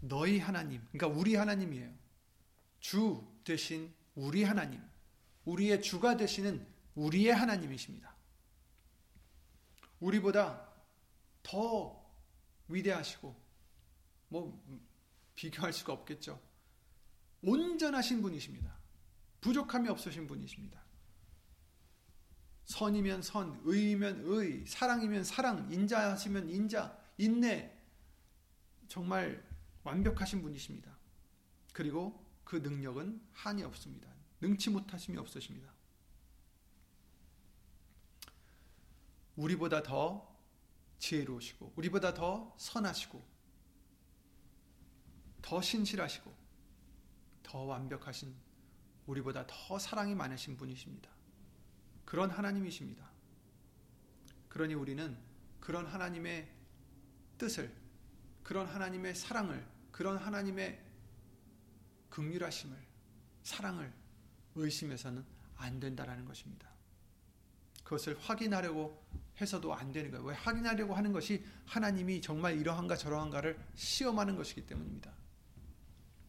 [0.00, 1.92] 너희 하나님, 그러니까 우리 하나님이에요.
[2.78, 4.80] 주 대신 우리 하나님,
[5.44, 8.14] 우리의 주가 되시는 우리의 하나님이십니다.
[9.98, 10.68] 우리보다
[11.42, 12.00] 더
[12.68, 13.34] 위대하시고,
[14.28, 14.64] 뭐,
[15.34, 16.40] 비교할 수가 없겠죠.
[17.42, 18.74] 온전하신 분이십니다.
[19.40, 20.82] 부족함이 없으신 분이십니다.
[22.64, 27.76] 선이면 선, 의이면 의, 사랑이면 사랑, 인자하시면 인자, 인내,
[28.88, 29.44] 정말
[29.82, 30.96] 완벽하신 분이십니다.
[31.72, 34.08] 그리고 그 능력은 한이 없습니다.
[34.40, 35.72] 능치 못하심이 없으십니다.
[39.36, 40.32] 우리보다 더
[40.98, 43.33] 지혜로우시고, 우리보다 더 선하시고,
[45.44, 46.34] 더 신실하시고
[47.42, 48.34] 더 완벽하신
[49.06, 51.10] 우리보다 더 사랑이 많으신 분이십니다.
[52.06, 53.06] 그런 하나님이십니다.
[54.48, 55.18] 그러니 우리는
[55.60, 56.50] 그런 하나님의
[57.36, 57.70] 뜻을
[58.42, 60.82] 그런 하나님의 사랑을 그런 하나님의
[62.08, 62.74] 극률하심을
[63.42, 63.92] 사랑을
[64.54, 65.22] 의심해서는
[65.56, 66.70] 안 된다라는 것입니다.
[67.82, 69.04] 그것을 확인하려고
[69.38, 70.24] 해서도 안 되는 거예요.
[70.24, 75.12] 왜 확인하려고 하는 것이 하나님이 정말 이러한가 저러한가를 시험하는 것이기 때문입니다.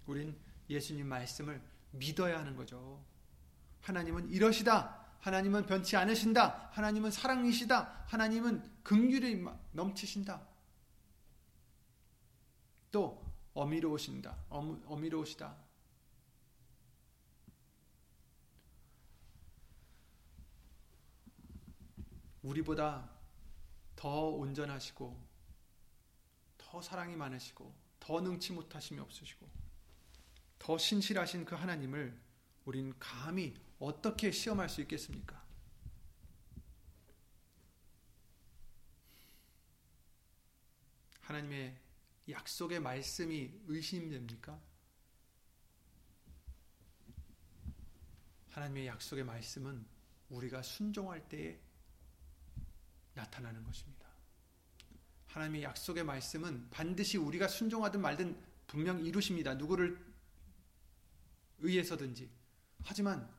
[0.08, 0.38] 우린
[0.70, 3.04] 예수님 말씀을 믿어야 하는 거죠.
[3.82, 5.06] 하나님은 이러시다.
[5.20, 6.70] 하나님은 변치 않으신다.
[6.72, 8.06] 하나님은 사랑이시다.
[8.08, 10.42] 하나님은 긍휼이 넘치신다.
[12.92, 14.38] 또 어미로우신다.
[14.50, 15.56] 어미로우시다.
[22.44, 23.10] 우리보다
[23.96, 25.20] 더 온전하시고
[26.58, 29.65] 더 사랑이 많으시고 더 능치 못하심이 없으시고
[30.60, 32.18] 더 신실하신 그 하나님을
[32.66, 35.44] 우린 감히 어떻게 시험할 수 있겠습니까?
[41.22, 41.76] 하나님의
[42.30, 44.60] 약속의 말씀이 의심됩니까?
[48.50, 49.86] 하나님의 약속의 말씀은
[50.30, 51.60] 우리가 순종할 때에
[53.14, 54.06] 나타나는 것입니다.
[55.28, 59.56] 하나님의 약속의 말씀은 반드시 우리가 순종하든 말든 분명 이루십니다.
[59.56, 60.05] 누구를
[61.60, 62.30] 의해서든지.
[62.84, 63.30] 하지만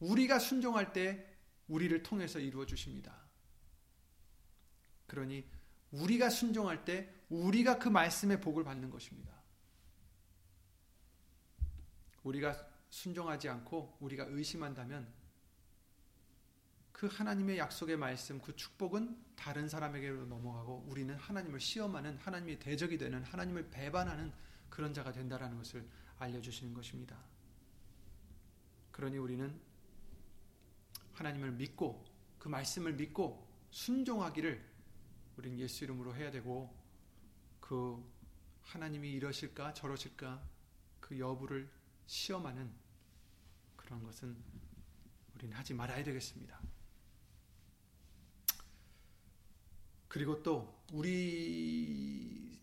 [0.00, 1.26] 우리가 순종할 때
[1.68, 3.24] 우리를 통해서 이루어 주십니다.
[5.06, 5.48] 그러니
[5.90, 9.32] 우리가 순종할 때 우리가 그 말씀의 복을 받는 것입니다.
[12.22, 12.56] 우리가
[12.90, 15.12] 순종하지 않고 우리가 의심한다면
[16.92, 23.22] 그 하나님의 약속의 말씀, 그 축복은 다른 사람에게로 넘어가고 우리는 하나님을 시험하는 하나님의 대적이 되는
[23.24, 24.32] 하나님을 배반하는
[24.70, 25.86] 그런 자가 된다라는 것을
[26.18, 27.18] 알려주시는 것입니다.
[28.94, 29.60] 그러니 우리는
[31.14, 32.06] 하나님을 믿고
[32.38, 34.64] 그 말씀을 믿고 순종하기를
[35.36, 36.72] 우리는 예수 이름으로 해야 되고
[37.58, 38.00] 그
[38.62, 40.48] 하나님이 이러실까 저러실까
[41.00, 41.68] 그 여부를
[42.06, 42.72] 시험하는
[43.74, 44.36] 그런 것은
[45.34, 46.60] 우리는 하지 말아야 되겠습니다.
[50.06, 52.60] 그리고 또 우리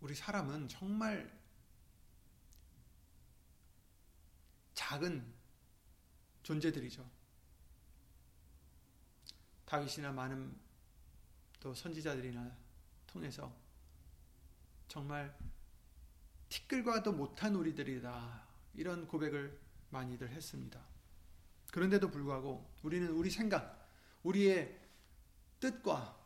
[0.00, 1.37] 우리 사람은 정말
[4.78, 5.34] 작은
[6.44, 7.04] 존재들이죠.
[9.64, 10.56] 다윗이나 많은
[11.58, 12.56] 또 선지자들이나
[13.08, 13.52] 통해서
[14.86, 15.36] 정말
[16.48, 18.46] 티끌과도 못한 우리들이다.
[18.74, 19.60] 이런 고백을
[19.90, 20.80] 많이들 했습니다.
[21.72, 23.90] 그런데도 불구하고 우리는 우리 생각,
[24.22, 24.80] 우리의
[25.58, 26.24] 뜻과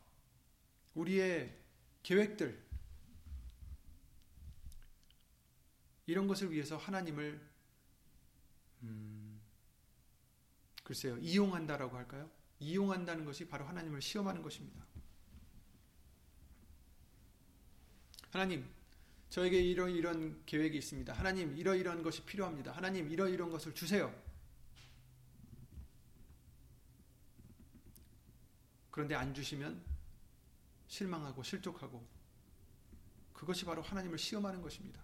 [0.95, 1.59] 우리의
[2.03, 2.63] 계획들,
[6.05, 7.52] 이런 것을 위해서 하나님을
[8.83, 9.41] 음,
[10.83, 12.31] 글쎄요, 이용한다라고 할까요?
[12.59, 14.85] 이용한다는 것이 바로 하나님을 시험하는 것입니다.
[18.31, 18.69] 하나님,
[19.29, 21.13] 저에게 이런 이런 계획이 있습니다.
[21.13, 22.73] 하나님, 이러이러한 것이 필요합니다.
[22.73, 24.15] 하나님, 이러이러한 것을 주세요.
[28.91, 29.83] 그런데 안 주시면
[30.87, 32.07] 실망하고 실족하고
[33.33, 35.02] 그것이 바로 하나님을 시험하는 것입니다.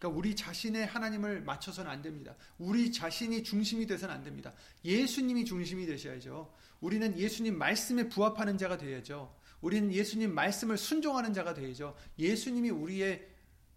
[0.00, 2.34] 그러니까 우리 자신의 하나님을 맞춰서는 안 됩니다.
[2.58, 4.54] 우리 자신이 중심이 되서는 안 됩니다.
[4.82, 6.52] 예수님이 중심이 되셔야죠.
[6.80, 9.36] 우리는 예수님 말씀에 부합하는 자가 되야죠.
[9.60, 11.94] 우리는 예수님 말씀을 순종하는 자가 되야죠.
[12.18, 13.28] 예수님이 우리의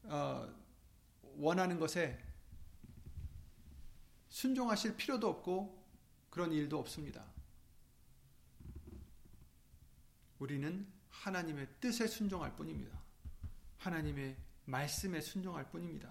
[0.03, 0.47] 어,
[1.35, 2.17] 원하는 것에
[4.29, 5.85] 순종하실 필요도 없고
[6.29, 7.25] 그런 일도 없습니다.
[10.39, 12.97] 우리는 하나님의 뜻에 순종할 뿐입니다.
[13.77, 16.09] 하나님의 말씀에 순종할 뿐입니다.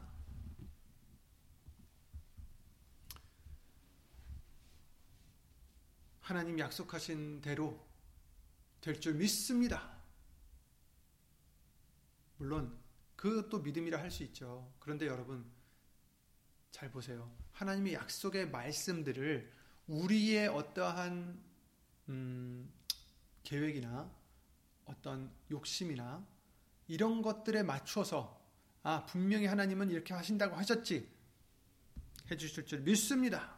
[6.21, 7.85] 하나님 약속하신 대로
[8.81, 9.97] 될 줄 믿습니다.
[12.37, 12.77] 물론
[13.17, 14.73] 그것도 믿음이라 할 수 있죠.
[14.81, 15.45] 그런데 여러분
[16.73, 17.31] 잘 보세요.
[17.53, 19.53] 하나님의 약속의 말씀들을
[19.87, 21.41] 우리의 어떠한
[22.09, 22.73] 음,
[23.45, 24.11] 계획이나
[24.87, 26.27] 어떤 욕심이나
[26.89, 28.42] 이런 것들에 맞춰서
[28.83, 31.09] 아, 분명히 하나님은 이렇게 하신다고 하셨지.
[32.31, 33.57] 해 주실 줄 믿습니다.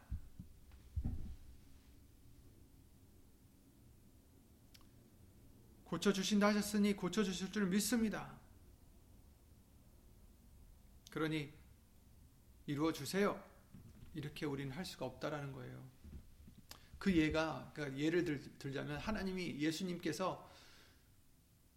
[5.85, 8.37] 고쳐 주신다 하셨으니 고쳐 주실 줄 믿습니다.
[11.11, 11.53] 그러니
[12.65, 13.41] 이루어 주세요.
[14.13, 15.83] 이렇게 우리는 할 수가 없다라는 거예요.
[16.99, 20.51] 그 예가 그러니까 예를 들, 자면 하나님이 예수님께서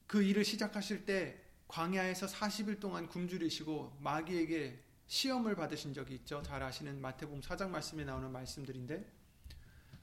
[0.07, 6.43] 그 일을 시작하실 때 광야에서 40일 동안 굶주리시고 마귀에게 시험을 받으신 적이 있죠.
[6.43, 9.11] 잘 아시는 마태복음 4장 말씀에 나오는 말씀들인데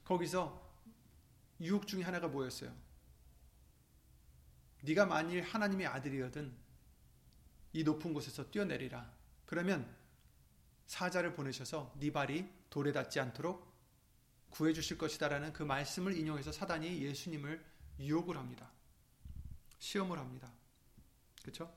[0.04, 0.64] 거기서
[1.60, 2.72] 유혹 중에 하나가 뭐였어요?
[4.82, 6.54] 네가 만일 하나님의 아들이거든
[7.72, 9.12] 이 높은 곳에서 뛰어내리라.
[9.44, 9.94] 그러면
[10.86, 13.66] 사자를 보내셔서 네 발이 돌에 닿지 않도록
[14.50, 17.64] 구해 주실 것이다라는 그 말씀을 인용해서 사단이 예수님을
[17.98, 18.70] 유혹을 합니다.
[19.78, 20.55] 시험을 합니다.
[21.46, 21.72] 그렇죠?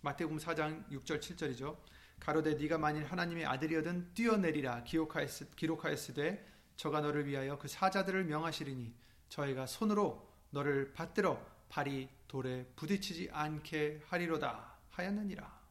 [0.00, 1.78] 마태복음 4장 6절 7절이죠.
[2.18, 8.92] 가로되 네가 만일 하나님의 아들이어든 뛰어내리라 기록하였, 기록하였으되 저가 너를 위하여 그 사자들을 명하시리니
[9.28, 15.62] 저희가 손으로 너를 받들어 발이 돌에 부딪히지 않게 하리로다 하였느니라.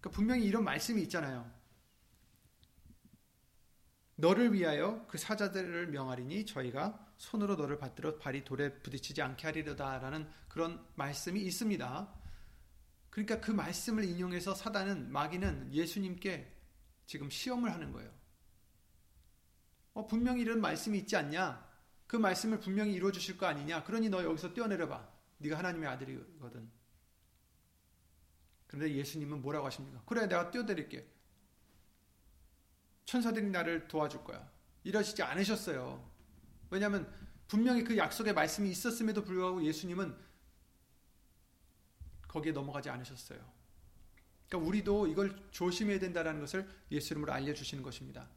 [0.00, 1.50] 그러니까 분명히 이런 말씀이 있잖아요.
[4.16, 10.82] 너를 위하여 그 사자들을 명하리니 저희가 손으로 너를 받들어 발이 돌에 부딪히지 않게 하리로다라는 그런
[10.94, 12.14] 말씀이 있습니다.
[13.10, 16.50] 그러니까 그 말씀을 인용해서 사단은 마귀는 예수님께
[17.04, 18.10] 지금 시험을 하는 거예요.
[19.92, 21.68] 어, 분명히 이런 말씀이 있지 않냐?
[22.06, 23.84] 그 말씀을 분명히 이루어 주실 거 아니냐?
[23.84, 25.06] 그러니 너 여기서 뛰어내려 봐.
[25.38, 26.70] 네가 하나님의 아들이거든.
[28.66, 30.02] 그런데 예수님은 뭐라고 하십니까?
[30.06, 31.06] 그래 내가 뛰어내릴게.
[33.04, 34.50] 천사들이 나를 도와줄 거야.
[34.84, 36.09] 이러시지 않으셨어요.
[36.70, 37.12] 왜냐하면
[37.48, 40.16] 분명히 그 약속의 말씀이 있었음에도 불구하고 예수님은
[42.28, 43.38] 거기에 넘어가지 않으셨어요.
[44.48, 48.28] 그러니까 우리도 이걸 조심해야 된다는 것을 예수 이름으로 알려주시는 것입니다.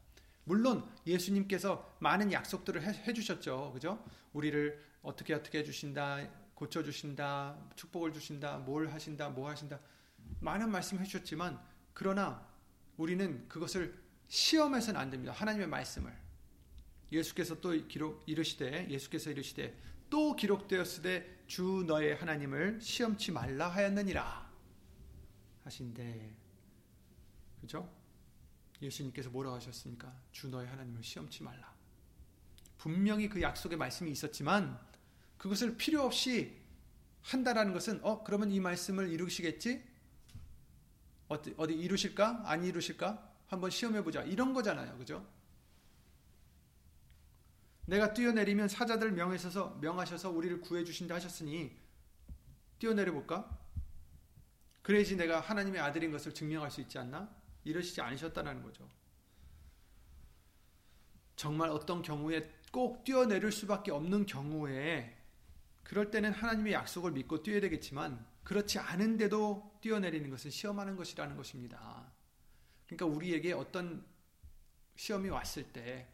[0.44, 3.72] 물론 예수님께서 많은 약속들을 해, 주셨죠.
[3.72, 4.04] 그죠?
[4.32, 9.80] 우리를 어떻게 어떻게 해주신다, 고쳐주신다, 축복을 주신다, 뭘 하신다, 뭐 하신다.
[10.40, 11.60] 많은 말씀 해주셨지만,
[11.92, 12.46] 그러나
[12.96, 15.32] 우리는 그것을 시험해서는 안 됩니다.
[15.32, 16.23] 하나님의 말씀을.
[17.14, 19.76] 예수께서 또 기록 이르시되 예수께서 이르시되
[20.10, 24.50] 또 기록되었으되 주 너의 하나님을 시험치 말라 하였느니라
[25.64, 26.36] 하신데
[27.60, 27.90] 그죠?
[28.82, 30.14] 예수님께서 뭐라고 하셨습니까?
[30.32, 31.72] 주 너의 하나님을 시험치 말라.
[32.76, 34.78] 분명히 그 약속의 말씀이 있었지만
[35.38, 36.60] 그것을 필요 없이
[37.22, 39.82] 한다라는 것은 어 그러면 이 말씀을 이루시겠지?
[41.28, 42.42] 어디 어디 이루실까?
[42.44, 43.32] 안 이루실까?
[43.46, 44.22] 한번 시험해 보자.
[44.22, 44.98] 이런 거잖아요.
[44.98, 45.26] 그죠?
[47.86, 51.76] 내가 뛰어내리면 사자들 명하셔서 명하셔서 우리를 구해 주신다 하셨으니
[52.78, 53.58] 뛰어내려 볼까?
[54.82, 57.34] 그래야지 내가 하나님의 아들인 것을 증명할 수 있지 않나?
[57.64, 58.88] 이러시지 않으셨다는 거죠.
[61.36, 65.16] 정말 어떤 경우에 꼭 뛰어내릴 수밖에 없는 경우에
[65.82, 72.12] 그럴 때는 하나님의 약속을 믿고 뛰어야 되겠지만 그렇지 않은데도 뛰어내리는 것은 시험하는 것이라는 것입니다.
[72.86, 74.04] 그러니까 우리에게 어떤
[74.96, 76.13] 시험이 왔을 때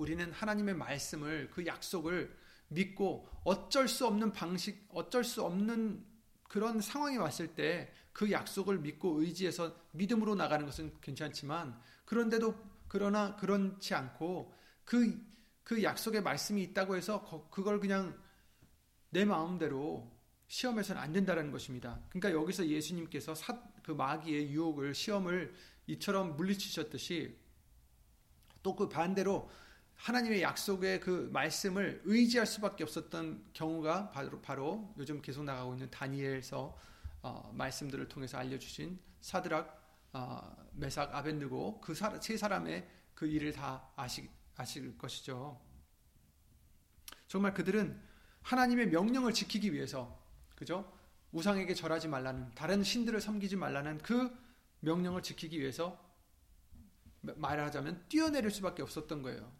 [0.00, 2.36] 우리는 하나님의 말씀을 그 약속을
[2.68, 6.04] 믿고 어쩔 수 없는 방식, 어쩔 수 없는
[6.44, 12.54] 그런 상황이 왔을 때 그 약속을 믿고 의지해서 믿음으로 나가는 것은 괜찮지만 그런데도
[12.88, 14.52] 그러나 그렇지 않고
[14.84, 15.24] 그,
[15.62, 18.18] 그 약속의 말씀이 있다고 해서 그걸 그냥
[19.10, 20.10] 내 마음대로
[20.48, 22.00] 시험해서는 안 된다는 것입니다.
[22.10, 25.54] 그러니까 여기서 예수님께서 사, 그 마귀의 유혹을 시험을
[25.86, 27.38] 이처럼 물리치셨듯이
[28.62, 29.48] 또 그 반대로
[30.00, 36.78] 하나님의 약속의 그 말씀을 의지할 수밖에 없었던 경우가 바로, 바로 요즘 계속 나가고 있는 다니엘서
[37.22, 44.30] 어, 말씀들을 통해서 알려주신 사드락, 어, 메삭, 아벤느고 그 세 사람의 그 일을 다 아시,
[44.56, 45.60] 아실 것이죠.
[47.28, 48.00] 정말 그들은
[48.40, 50.18] 하나님의 명령을 지키기 위해서
[50.56, 50.90] 그죠?
[51.32, 54.34] 우상에게 절하지 말라는 다른 신들을 섬기지 말라는 그
[54.80, 56.02] 명령을 지키기 위해서
[57.20, 59.59] 말하자면 뛰어내릴 수밖에 없었던 거예요.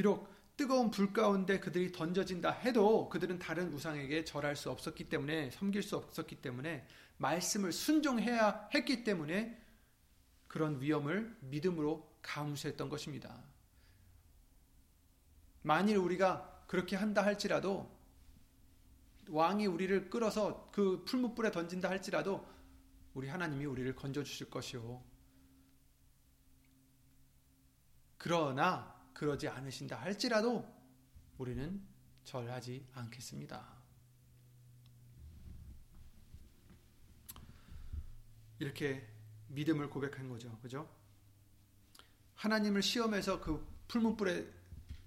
[0.00, 5.82] 비록 뜨거운 불 가운데 그들이 던져진다 해도 그들은 다른 우상에게 절할 수 없었기 때문에 섬길
[5.82, 6.88] 수 없었기 때문에
[7.18, 9.62] 말씀을 순종해야 했기 때문에
[10.48, 13.44] 그런 위험을 믿음으로 감수했던 것입니다.
[15.60, 17.94] 만일 우리가 그렇게 한다 할지라도
[19.28, 22.48] 왕이 우리를 끌어서 그 풀무불에 던진다 할지라도
[23.12, 25.02] 우리 하나님이 우리를 건져 주실 것이요.
[28.16, 30.66] 그러나 그러지 않으신다 할지라도
[31.38, 31.80] 우리는
[32.24, 33.80] 절하지 않겠습니다.
[38.58, 39.08] 이렇게
[39.48, 40.56] 믿음을 고백한 거죠.
[40.60, 40.88] 그죠?
[42.34, 44.46] 하나님을 시험해서 그 풀무불에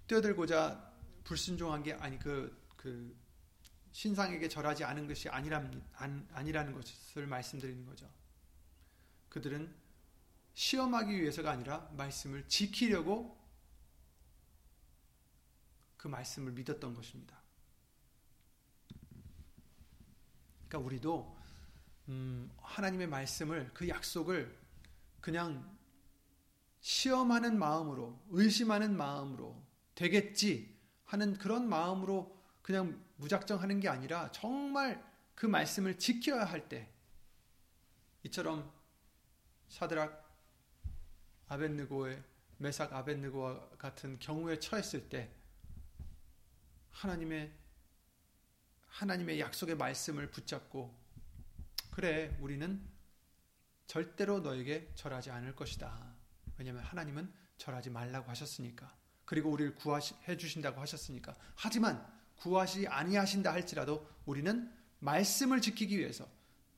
[0.07, 0.91] 뛰어들고자
[1.23, 3.15] 불순종한 게 아니 그, 그
[3.91, 5.83] 신상에게 절하지 않은 것이 아니란,
[6.33, 8.09] 아니라는 것을 말씀드리는 거죠.
[9.29, 9.73] 그들은
[10.53, 13.42] 시험하기 위해서가 아니라 말씀을 지키려고
[16.03, 17.41] 그 말씀을 믿었던 것입니다.
[20.67, 21.37] 그러니까 우리도
[22.09, 24.53] 음, 하나님의 말씀을 그 약속을
[25.21, 25.79] 그냥
[26.81, 35.01] 시험하는 마음으로 의심하는 마음으로 되겠지 하는 그런 마음으로 그냥 무작정 하는 게 아니라 정말
[35.35, 36.91] 그 말씀을 지켜야 할 때
[38.23, 38.69] 이처럼
[39.69, 40.21] 사드락
[41.47, 42.21] 아벤느고의
[42.57, 45.33] 메삭 아벤느고와 같은 경우에 처했을 때
[46.93, 47.51] 하나님의
[48.87, 50.95] 하나님의 약속의 말씀을 붙잡고
[51.91, 52.81] 그래 우리는
[53.87, 56.15] 절대로 너에게 절하지 않을 것이다.
[56.57, 58.95] 왜냐하면 하나님은 절하지 말라고 하셨으니까.
[59.25, 61.35] 그리고 우리를 구해 주신다고 하셨으니까.
[61.55, 62.05] 하지만
[62.37, 66.27] 구하시 아니하신다 할지라도 우리는 말씀을 지키기 위해서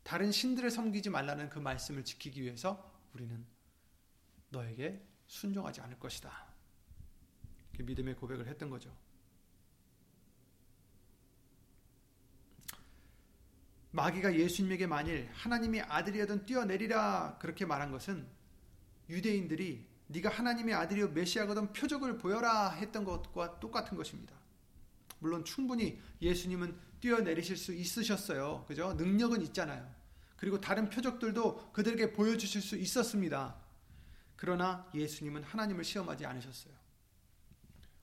[0.03, 3.45] 다른 신들을 섬기지 말라는 그 말씀을 지키기 위해서 우리는
[4.49, 6.53] 너에게 순종하지 않을 것이다.
[7.79, 8.95] 믿음의 고백을 했던 거죠.
[13.95, 18.27] 마귀가 예수님에게 만일 하나님의 아들이어든 뛰어내리라 그렇게 말한 것은
[19.09, 24.35] 유대인들이 네가 하나님의 아들이요 메시아거든 표적을 보여라 했던 것과 똑같은 것입니다.
[25.19, 28.65] 물론 충분히 예수님은 뛰어내리실 수 있으셨어요.
[28.67, 28.93] 그죠?
[28.95, 29.89] 능력은 있잖아요.
[30.35, 33.55] 그리고 다른 표적들도 그들에게 보여주실 수 있었습니다.
[34.35, 36.73] 그러나 예수님은 하나님을 시험하지 않으셨어요.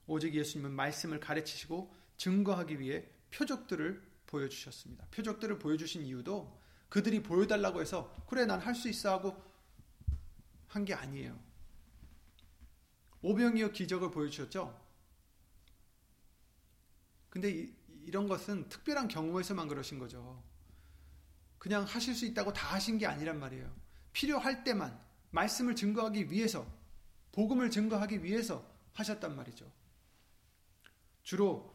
[0.07, 5.07] 오직 예수님은 말씀을 가르치시고 증거하기 위해 표적들을 보여주셨습니다.
[5.11, 6.59] 표적들을 보여주신 이유도
[6.89, 9.37] 그들이 보여달라고 해서 그래 난 할 수 있어 하고
[10.69, 11.39] 한 게 아니에요.
[13.21, 14.81] 오병이어 기적을 보여주셨죠.
[17.29, 17.75] 근데 이,
[18.05, 20.43] 이런 것은 특별한 경우에서만 그러신 거죠.
[21.59, 23.71] 그냥 하실 수 있다고 다 하신 게 아니란 말이에요.
[24.13, 24.99] 필요할 때만
[25.31, 26.67] 말씀을 증거하기 위해서
[27.33, 29.71] 복음을 증거하기 위해서 하셨단 말이죠.
[31.23, 31.72] 주로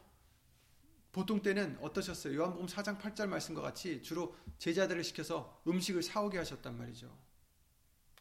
[1.12, 2.36] 보통 때는 어떠셨어요?
[2.38, 7.16] 요한복음 4장 8절 말씀과 같이 주로 제자들을 시켜서 음식을 사오게 하셨단 말이죠.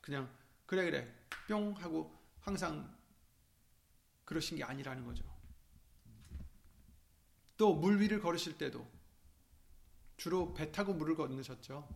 [0.01, 0.33] 그냥
[0.65, 1.13] 그래 그래
[1.47, 2.95] 뿅 하고 항상
[4.25, 5.23] 그러신 게 아니라는 거죠.
[7.57, 8.87] 또 물 위를 걸으실 때도
[10.15, 11.87] 주로 배 타고 물을 건너셨죠.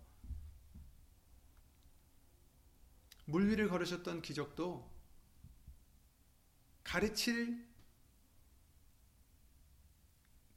[3.25, 4.89] 물 위를 걸으셨던 기적도
[6.83, 7.70] 가르칠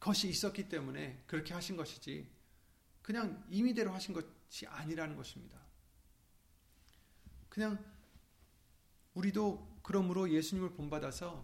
[0.05, 2.29] 것이 있었기 때문에 그렇게 하신 것이지
[3.01, 5.59] 그냥 임의대로 하신 것이 아니라는 것입니다.
[7.49, 7.83] 그냥
[9.15, 11.43] 우리도 그러므로 예수님을 본받아서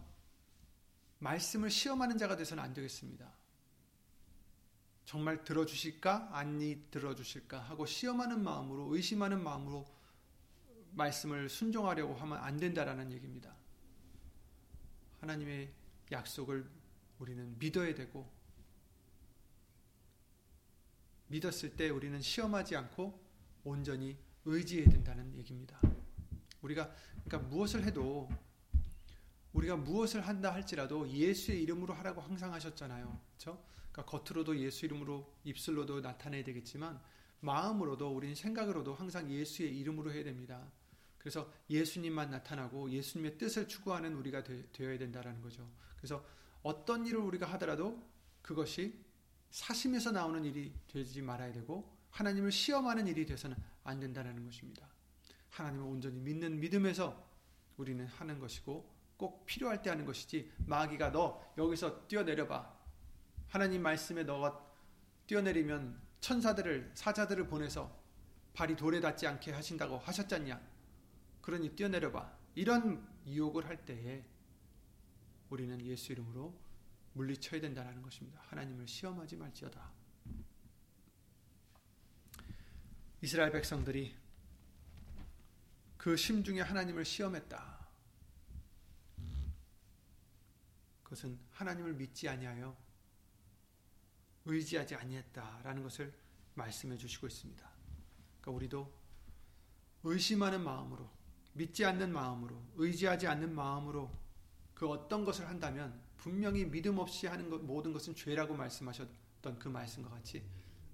[1.20, 3.32] 말씀을 시험하는 자가 되서는 안 되겠습니다.
[5.06, 6.28] 정말 들어주실까?
[6.36, 7.60] 아니 들어주실까?
[7.60, 9.86] 하고 시험하는 마음으로 의심하는 마음으로
[10.92, 13.54] 말씀을 순종하려고 하면 안 된다라는 얘기입니다.
[15.22, 15.72] 하나님의
[16.12, 16.68] 약속을
[17.18, 18.39] 우리는 믿어야 되고
[21.30, 23.18] 믿었을 때 우리는 시험하지 않고
[23.64, 25.80] 온전히 의지해야 된다는 얘기입니다.
[26.60, 26.92] 우리가
[27.24, 28.28] 그러니까 무엇을 해도
[29.52, 33.20] 우리가 무엇을 한다 할지라도 예수의 이름으로 하라고 항상 하셨잖아요.
[33.28, 33.62] 그렇죠?
[33.92, 37.00] 그러니까 겉으로도 예수 이름으로 입술로도 나타내야 되겠지만
[37.40, 40.70] 마음으로도 우리는 생각으로도 항상 예수의 이름으로 해야 됩니다.
[41.18, 45.68] 그래서 예수님만 나타나고 예수님의 뜻을 추구하는 우리가 되, 어야 된다라는 거죠.
[45.96, 46.24] 그래서
[46.62, 48.02] 어떤 일을 우리가 하더라도
[48.42, 48.98] 그것이
[49.50, 54.88] 사심에서 나오는 일이 되지 말아야 되고 하나님을 시험하는 일이 돼서는 안 된다는 것입니다.
[55.50, 57.28] 하나님을 온전히 믿는 믿음에서
[57.76, 62.78] 우리는 하는 것이고 꼭 필요할 때 하는 것이지 마귀가 너 여기서 뛰어내려봐.
[63.48, 64.64] 하나님 말씀에 너가
[65.26, 67.98] 뛰어내리면 천사들을 사자들을 보내서
[68.54, 70.60] 발이 돌에 닿지 않게 하신다고 하셨잖냐.
[71.40, 72.38] 그러니 뛰어내려봐.
[72.54, 74.24] 이런 유혹을 할 때에
[75.50, 76.54] 우리는 예수 이름으로
[77.14, 79.90] 물리쳐야 된다는 것입니다 하나님을 시험하지 말지어다
[83.22, 84.16] 이스라엘 백성들이
[85.98, 87.78] 그 심중에 하나님을 시험했다.
[91.02, 92.74] 그것은 하나님을 믿지 아니하여
[94.46, 96.14] 의지하지 아니했다라는 것을
[96.54, 97.68] 말씀해 주시고 있습니다.
[98.40, 99.00] 그러니까 우리도
[100.04, 101.10] 의심하는 마음으로
[101.52, 104.10] 믿지 않는 마음으로 의지하지 않는 마음으로
[104.74, 110.10] 그 어떤 것을 한다면 분명히 믿음 없이 하는 것, 모든 것은 죄라고 말씀하셨던 그 말씀과
[110.10, 110.44] 같이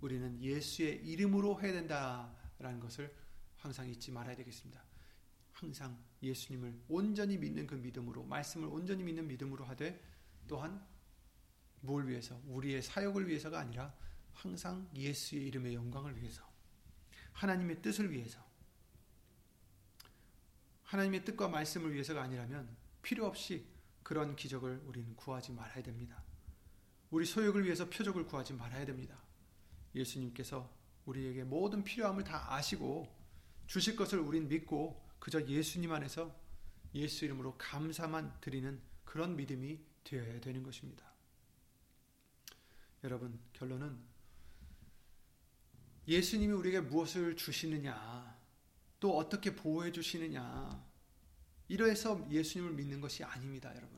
[0.00, 3.12] 우리는 예수의 이름으로 해야 된다라는 것을
[3.56, 4.80] 항상 잊지 말아야 되겠습니다.
[5.52, 10.00] 항상 예수님을 온전히 믿는 그 믿음으로 말씀을 온전히 믿는 믿음으로 하되
[10.46, 10.86] 또한
[11.80, 13.92] 뭘 위해서 우리의 사역을 위해서가 아니라
[14.32, 16.48] 항상 예수의 이름의 영광을 위해서
[17.32, 18.44] 하나님의 뜻을 위해서
[20.84, 22.68] 하나님의 뜻과 말씀을 위해서가 아니라면
[23.02, 23.66] 필요 없이
[24.06, 26.22] 그런 기적을 우리는 구하지 말아야 됩니다.
[27.10, 29.20] 우리 소욕을 위해서 표적을 구하지 말아야 됩니다.
[29.96, 30.72] 예수님께서
[31.06, 33.12] 우리에게 모든 필요함을 다 아시고
[33.66, 36.32] 주실 것을 우린 믿고 그저 예수님 안에서
[36.94, 41.04] 예수 이름으로 감사만 드리는 그런 믿음이 되어야 되는 것입니다.
[43.02, 43.98] 여러분, 결론은
[46.06, 48.38] 예수님이 우리에게 무엇을 주시느냐,
[49.00, 50.85] 또 어떻게 보호해 주시느냐,
[51.68, 53.96] 이러해서 예수님을 믿는 것이 아닙니다, 여러분.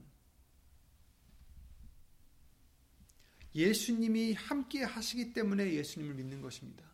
[3.55, 6.85] 예수님이 함께 하시기 때문에 예수님을 믿는 것입니다.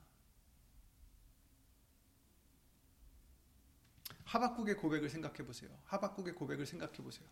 [4.24, 5.70] 하박국의 고백을 생각해 보세요.
[5.84, 7.28] 하박국의 고백을 생각해 보세요.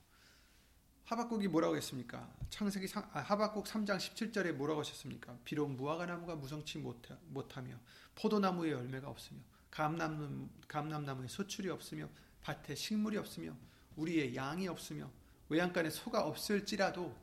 [1.04, 2.32] 하박국이 뭐라고 했습니까?
[2.48, 5.36] 창세기 아, 하박국 3장 17절에 뭐라고 하셨습니까?
[5.44, 7.78] 비록 무화과 나무가 무성치 못하며
[8.14, 9.40] 포도나무에 열매가 없으며
[9.70, 12.08] 감람나무에 소출이 없으며
[12.42, 13.56] 밭에 식물이 없으며
[13.96, 15.10] 우리의 양이 없으며
[15.48, 17.14] 외양간에 소가 없을지라도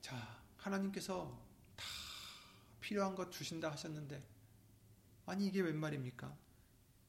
[0.00, 1.38] 자 하나님께서
[1.76, 1.84] 다
[2.80, 4.22] 필요한 것 주신다 하셨는데
[5.26, 6.36] 아니 이게 웬 말입니까?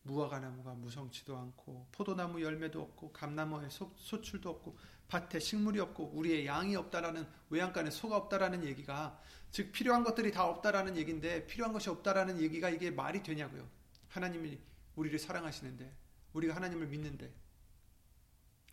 [0.03, 4.77] 무화과 나무가 무성치도 않고 포도나무 열매도 없고 감나무에 소, 소출도 없고
[5.07, 9.19] 밭에 식물이 없고 우리의 양이 없다라는 외양간에 소가 없다라는 얘기가
[9.51, 13.67] 즉 필요한 것들이 다 없다라는 얘기인데 필요한 것이 없다라는 얘기가 이게 말이 되냐고요.
[14.09, 14.59] 하나님이
[14.95, 16.04] 우리를 사랑하시는데
[16.35, 17.33] 우리가 하나님을 믿는데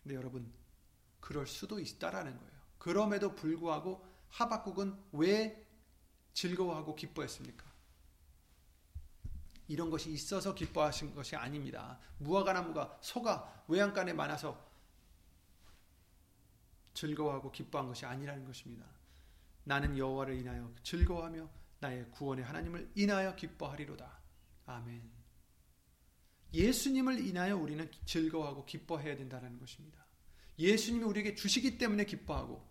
[0.01, 0.51] 근데 여러분
[1.19, 2.53] 그럴 수도 있다라는 거예요.
[2.77, 5.65] 그럼에도 불구하고 하박국은 왜
[6.33, 7.71] 즐거워하고 기뻐했습니까?
[9.69, 11.97] 이런 것이 있어서 기뻐하신 것이 아닙니다.
[12.17, 14.61] 무화과 나무가 소가 외양간에 많아서
[16.93, 18.85] 즐거워하고 기뻐한 것이 아니라는 것입니다.
[19.63, 21.49] 나는 여호와를 인하여 즐거워하며
[21.79, 24.19] 나의 구원의 하나님을 인하여 기뻐하리로다.
[24.65, 25.12] 아멘.
[26.53, 30.05] 예수님을 인하여 우리는 즐거워하고 기뻐해야 된다는 것입니다.
[30.59, 32.63] 예수님이 우리에게 주시기 때문에 기뻐하고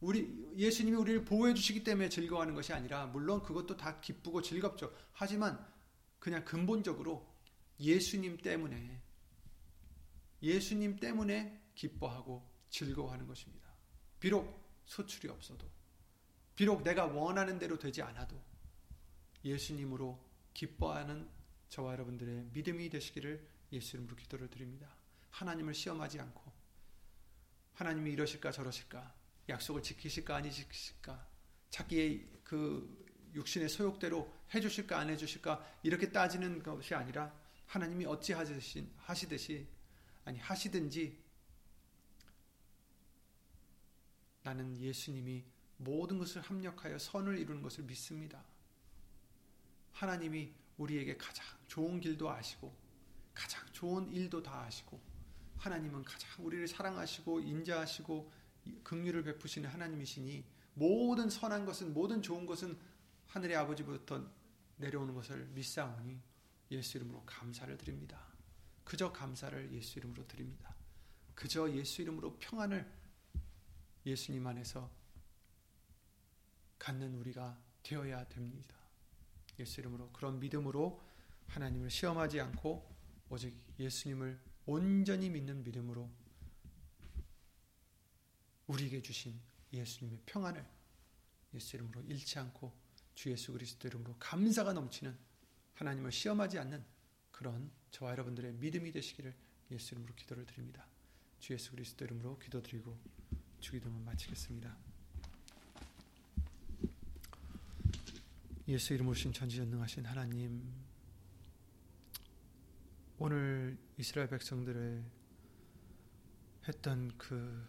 [0.00, 4.92] 우리 예수님이 우리를 보호해 주시기 때문에 즐거워하는 것이 아니라 물론 그것도 다 기쁘고 즐겁죠.
[5.12, 5.64] 하지만
[6.18, 7.26] 그냥 근본적으로
[7.78, 9.02] 예수님 때문에
[10.42, 13.68] 예수님 때문에 기뻐하고 즐거워하는 것입니다.
[14.18, 15.66] 비록 소출이 없어도
[16.54, 18.42] 비록 내가 원하는 대로 되지 않아도
[19.44, 20.18] 예수님으로
[20.54, 21.28] 기뻐하는
[21.68, 24.94] 저와 여러분들의 믿음이 되시기를 예수 이름으로 기도를 드립니다.
[25.30, 26.52] 하나님을 시험하지 않고
[27.74, 29.14] 하나님이 이러실까 저러실까
[29.48, 31.26] 약속을 지키실까 아니 지키실까
[31.70, 33.04] 자기의 그
[33.34, 37.34] 육신의 소욕대로 해주실까 안 해주실까 이렇게 따지는 것이 아니라
[37.66, 39.66] 하나님이 어찌 하시듯이
[40.24, 41.18] 아니 하시든지
[44.42, 45.44] 나는 예수님이
[45.76, 48.42] 모든 것을 합력하여 선을 이루는 것을 믿습니다.
[49.92, 52.74] 하나님이 우리에게 가장 좋은 길도 아시고
[53.34, 55.00] 가장 좋은 일도 다 아시고
[55.58, 58.32] 하나님은 가장 우리를 사랑하시고 인자하시고
[58.82, 62.78] 긍휼을 베푸시는 하나님이시니 모든 선한 것은 모든 좋은 것은
[63.28, 64.28] 하늘의 아버지부터
[64.76, 66.20] 내려오는 것을 믿사오니
[66.70, 68.20] 예수 이름으로 감사를 드립니다.
[68.84, 70.74] 그저 감사를 예수 이름으로 드립니다.
[71.34, 72.90] 그저 예수 이름으로 평안을
[74.04, 74.90] 예수님 안에서
[76.78, 78.76] 갖는 우리가 되어야 됩니다.
[79.58, 81.02] 예수 이름으로 그런 믿음으로
[81.48, 82.94] 하나님을 시험하지 않고
[83.28, 86.10] 오직 예수님을 온전히 믿는 믿음으로
[88.66, 89.38] 우리에게 주신
[89.72, 90.64] 예수님의 평안을
[91.54, 92.72] 예수 이름으로 잃지 않고
[93.14, 95.16] 주 예수 그리스도 이름으로 감사가 넘치는
[95.74, 96.84] 하나님을 시험하지 않는
[97.30, 99.34] 그런 저와 여러분들의 믿음이 되시기를
[99.70, 100.86] 예수 이름으로 기도를 드립니다.
[101.38, 102.98] 주 예수 그리스도 이름으로 기도드리고
[103.60, 104.95] 주기도문 마치겠습니다.
[108.68, 110.60] 예수 이름으로 신 전지전능하신 하나님
[113.16, 115.04] 오늘 이스라엘 백성들의
[116.66, 117.64] 했던 그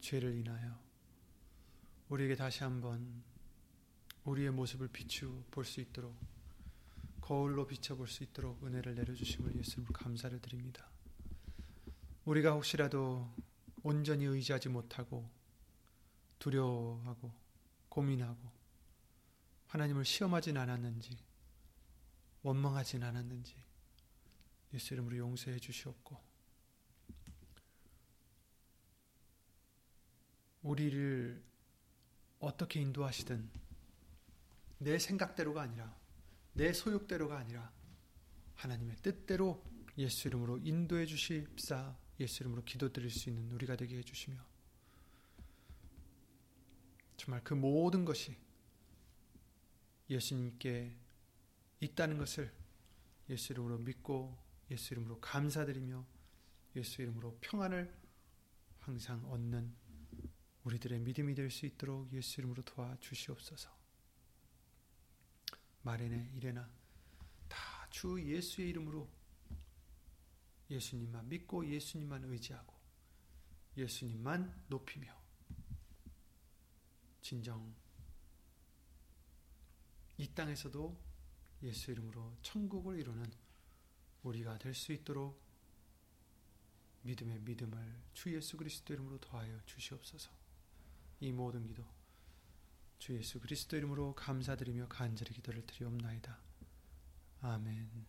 [0.00, 0.82] 죄를 인하여
[2.08, 3.22] 우리에게 다시 한번
[4.24, 6.16] 우리의 모습을 비추 볼 수 있도록
[7.20, 10.88] 거울로 비춰볼 수 있도록 은혜를 내려주심을 예수님 감사를 드립니다.
[12.24, 13.30] 우리가 혹시라도
[13.82, 15.30] 온전히 의지하지 못하고
[16.38, 17.30] 두려워하고
[17.90, 18.53] 고민하고
[19.74, 21.18] 하나님을 시험하진 않았는지
[22.44, 23.56] 원망하진 않았는지
[24.72, 26.16] 예수 이름으로 용서해 주시옵고
[30.62, 31.42] 우리를
[32.38, 33.50] 어떻게 인도하시든
[34.78, 35.92] 내 생각대로가 아니라
[36.52, 37.72] 내 소욕대로가 아니라
[38.54, 39.64] 하나님의 뜻대로
[39.98, 44.36] 예수 이름으로 인도해 주십사 예수 이름으로 기도드릴 수 있는 우리가 되게 해주시며
[47.16, 48.43] 정말 그 모든 것이
[50.10, 50.96] 예수님께
[51.80, 52.52] 있다는 것을
[53.30, 54.36] 예수 이름으로 믿고
[54.70, 56.04] 예수 이름으로 감사드리며
[56.76, 57.94] 예수 이름으로 평안을
[58.80, 59.74] 항상 얻는
[60.64, 63.70] 우리들의 믿음이 될 수 있도록 예수 이름으로 도와주시옵소서.
[65.82, 66.68] 말에나 이래나
[67.48, 69.08] 다 주 예수의 이름으로
[70.68, 72.74] 예수님만 믿고 예수님만 의지하고
[73.76, 75.14] 예수님만 높이며
[77.20, 77.72] 진정
[80.16, 80.96] 이 땅에서도
[81.62, 83.30] 예수 이름으로 천국을 이루는
[84.22, 85.42] 우리가 될 수 있도록
[87.02, 90.30] 믿음의 믿음을 주 예수 그리스도 이름으로 더하여 주시옵소서.
[91.20, 91.84] 이 모든 기도
[92.98, 96.38] 주 예수 그리스도 이름으로 감사드리며 간절히 기도를 드리옵나이다.
[97.42, 98.06] 아멘.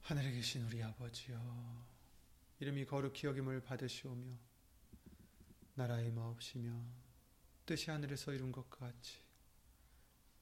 [0.00, 1.86] 하늘에 계신 우리 아버지여
[2.58, 4.36] 이름이 거룩히 여김을 받으시오며
[5.74, 6.72] 나라의 마옵시며
[7.66, 9.25] 뜻이 하늘에서 이룬 것과 같이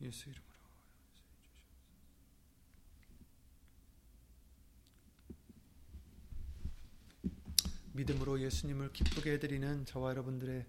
[0.00, 0.48] 예수 이름으로
[7.92, 10.66] 믿음으로 예수님을 기쁘게 해드리는 저와 여러분들의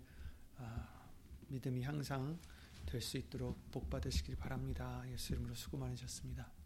[0.57, 1.11] 아,
[1.49, 2.39] 믿음이 항상
[2.87, 5.03] 될 수 있도록 복 받으시길 바랍니다.
[5.11, 6.58] 예수 이름으로 수고 많으셨습니다.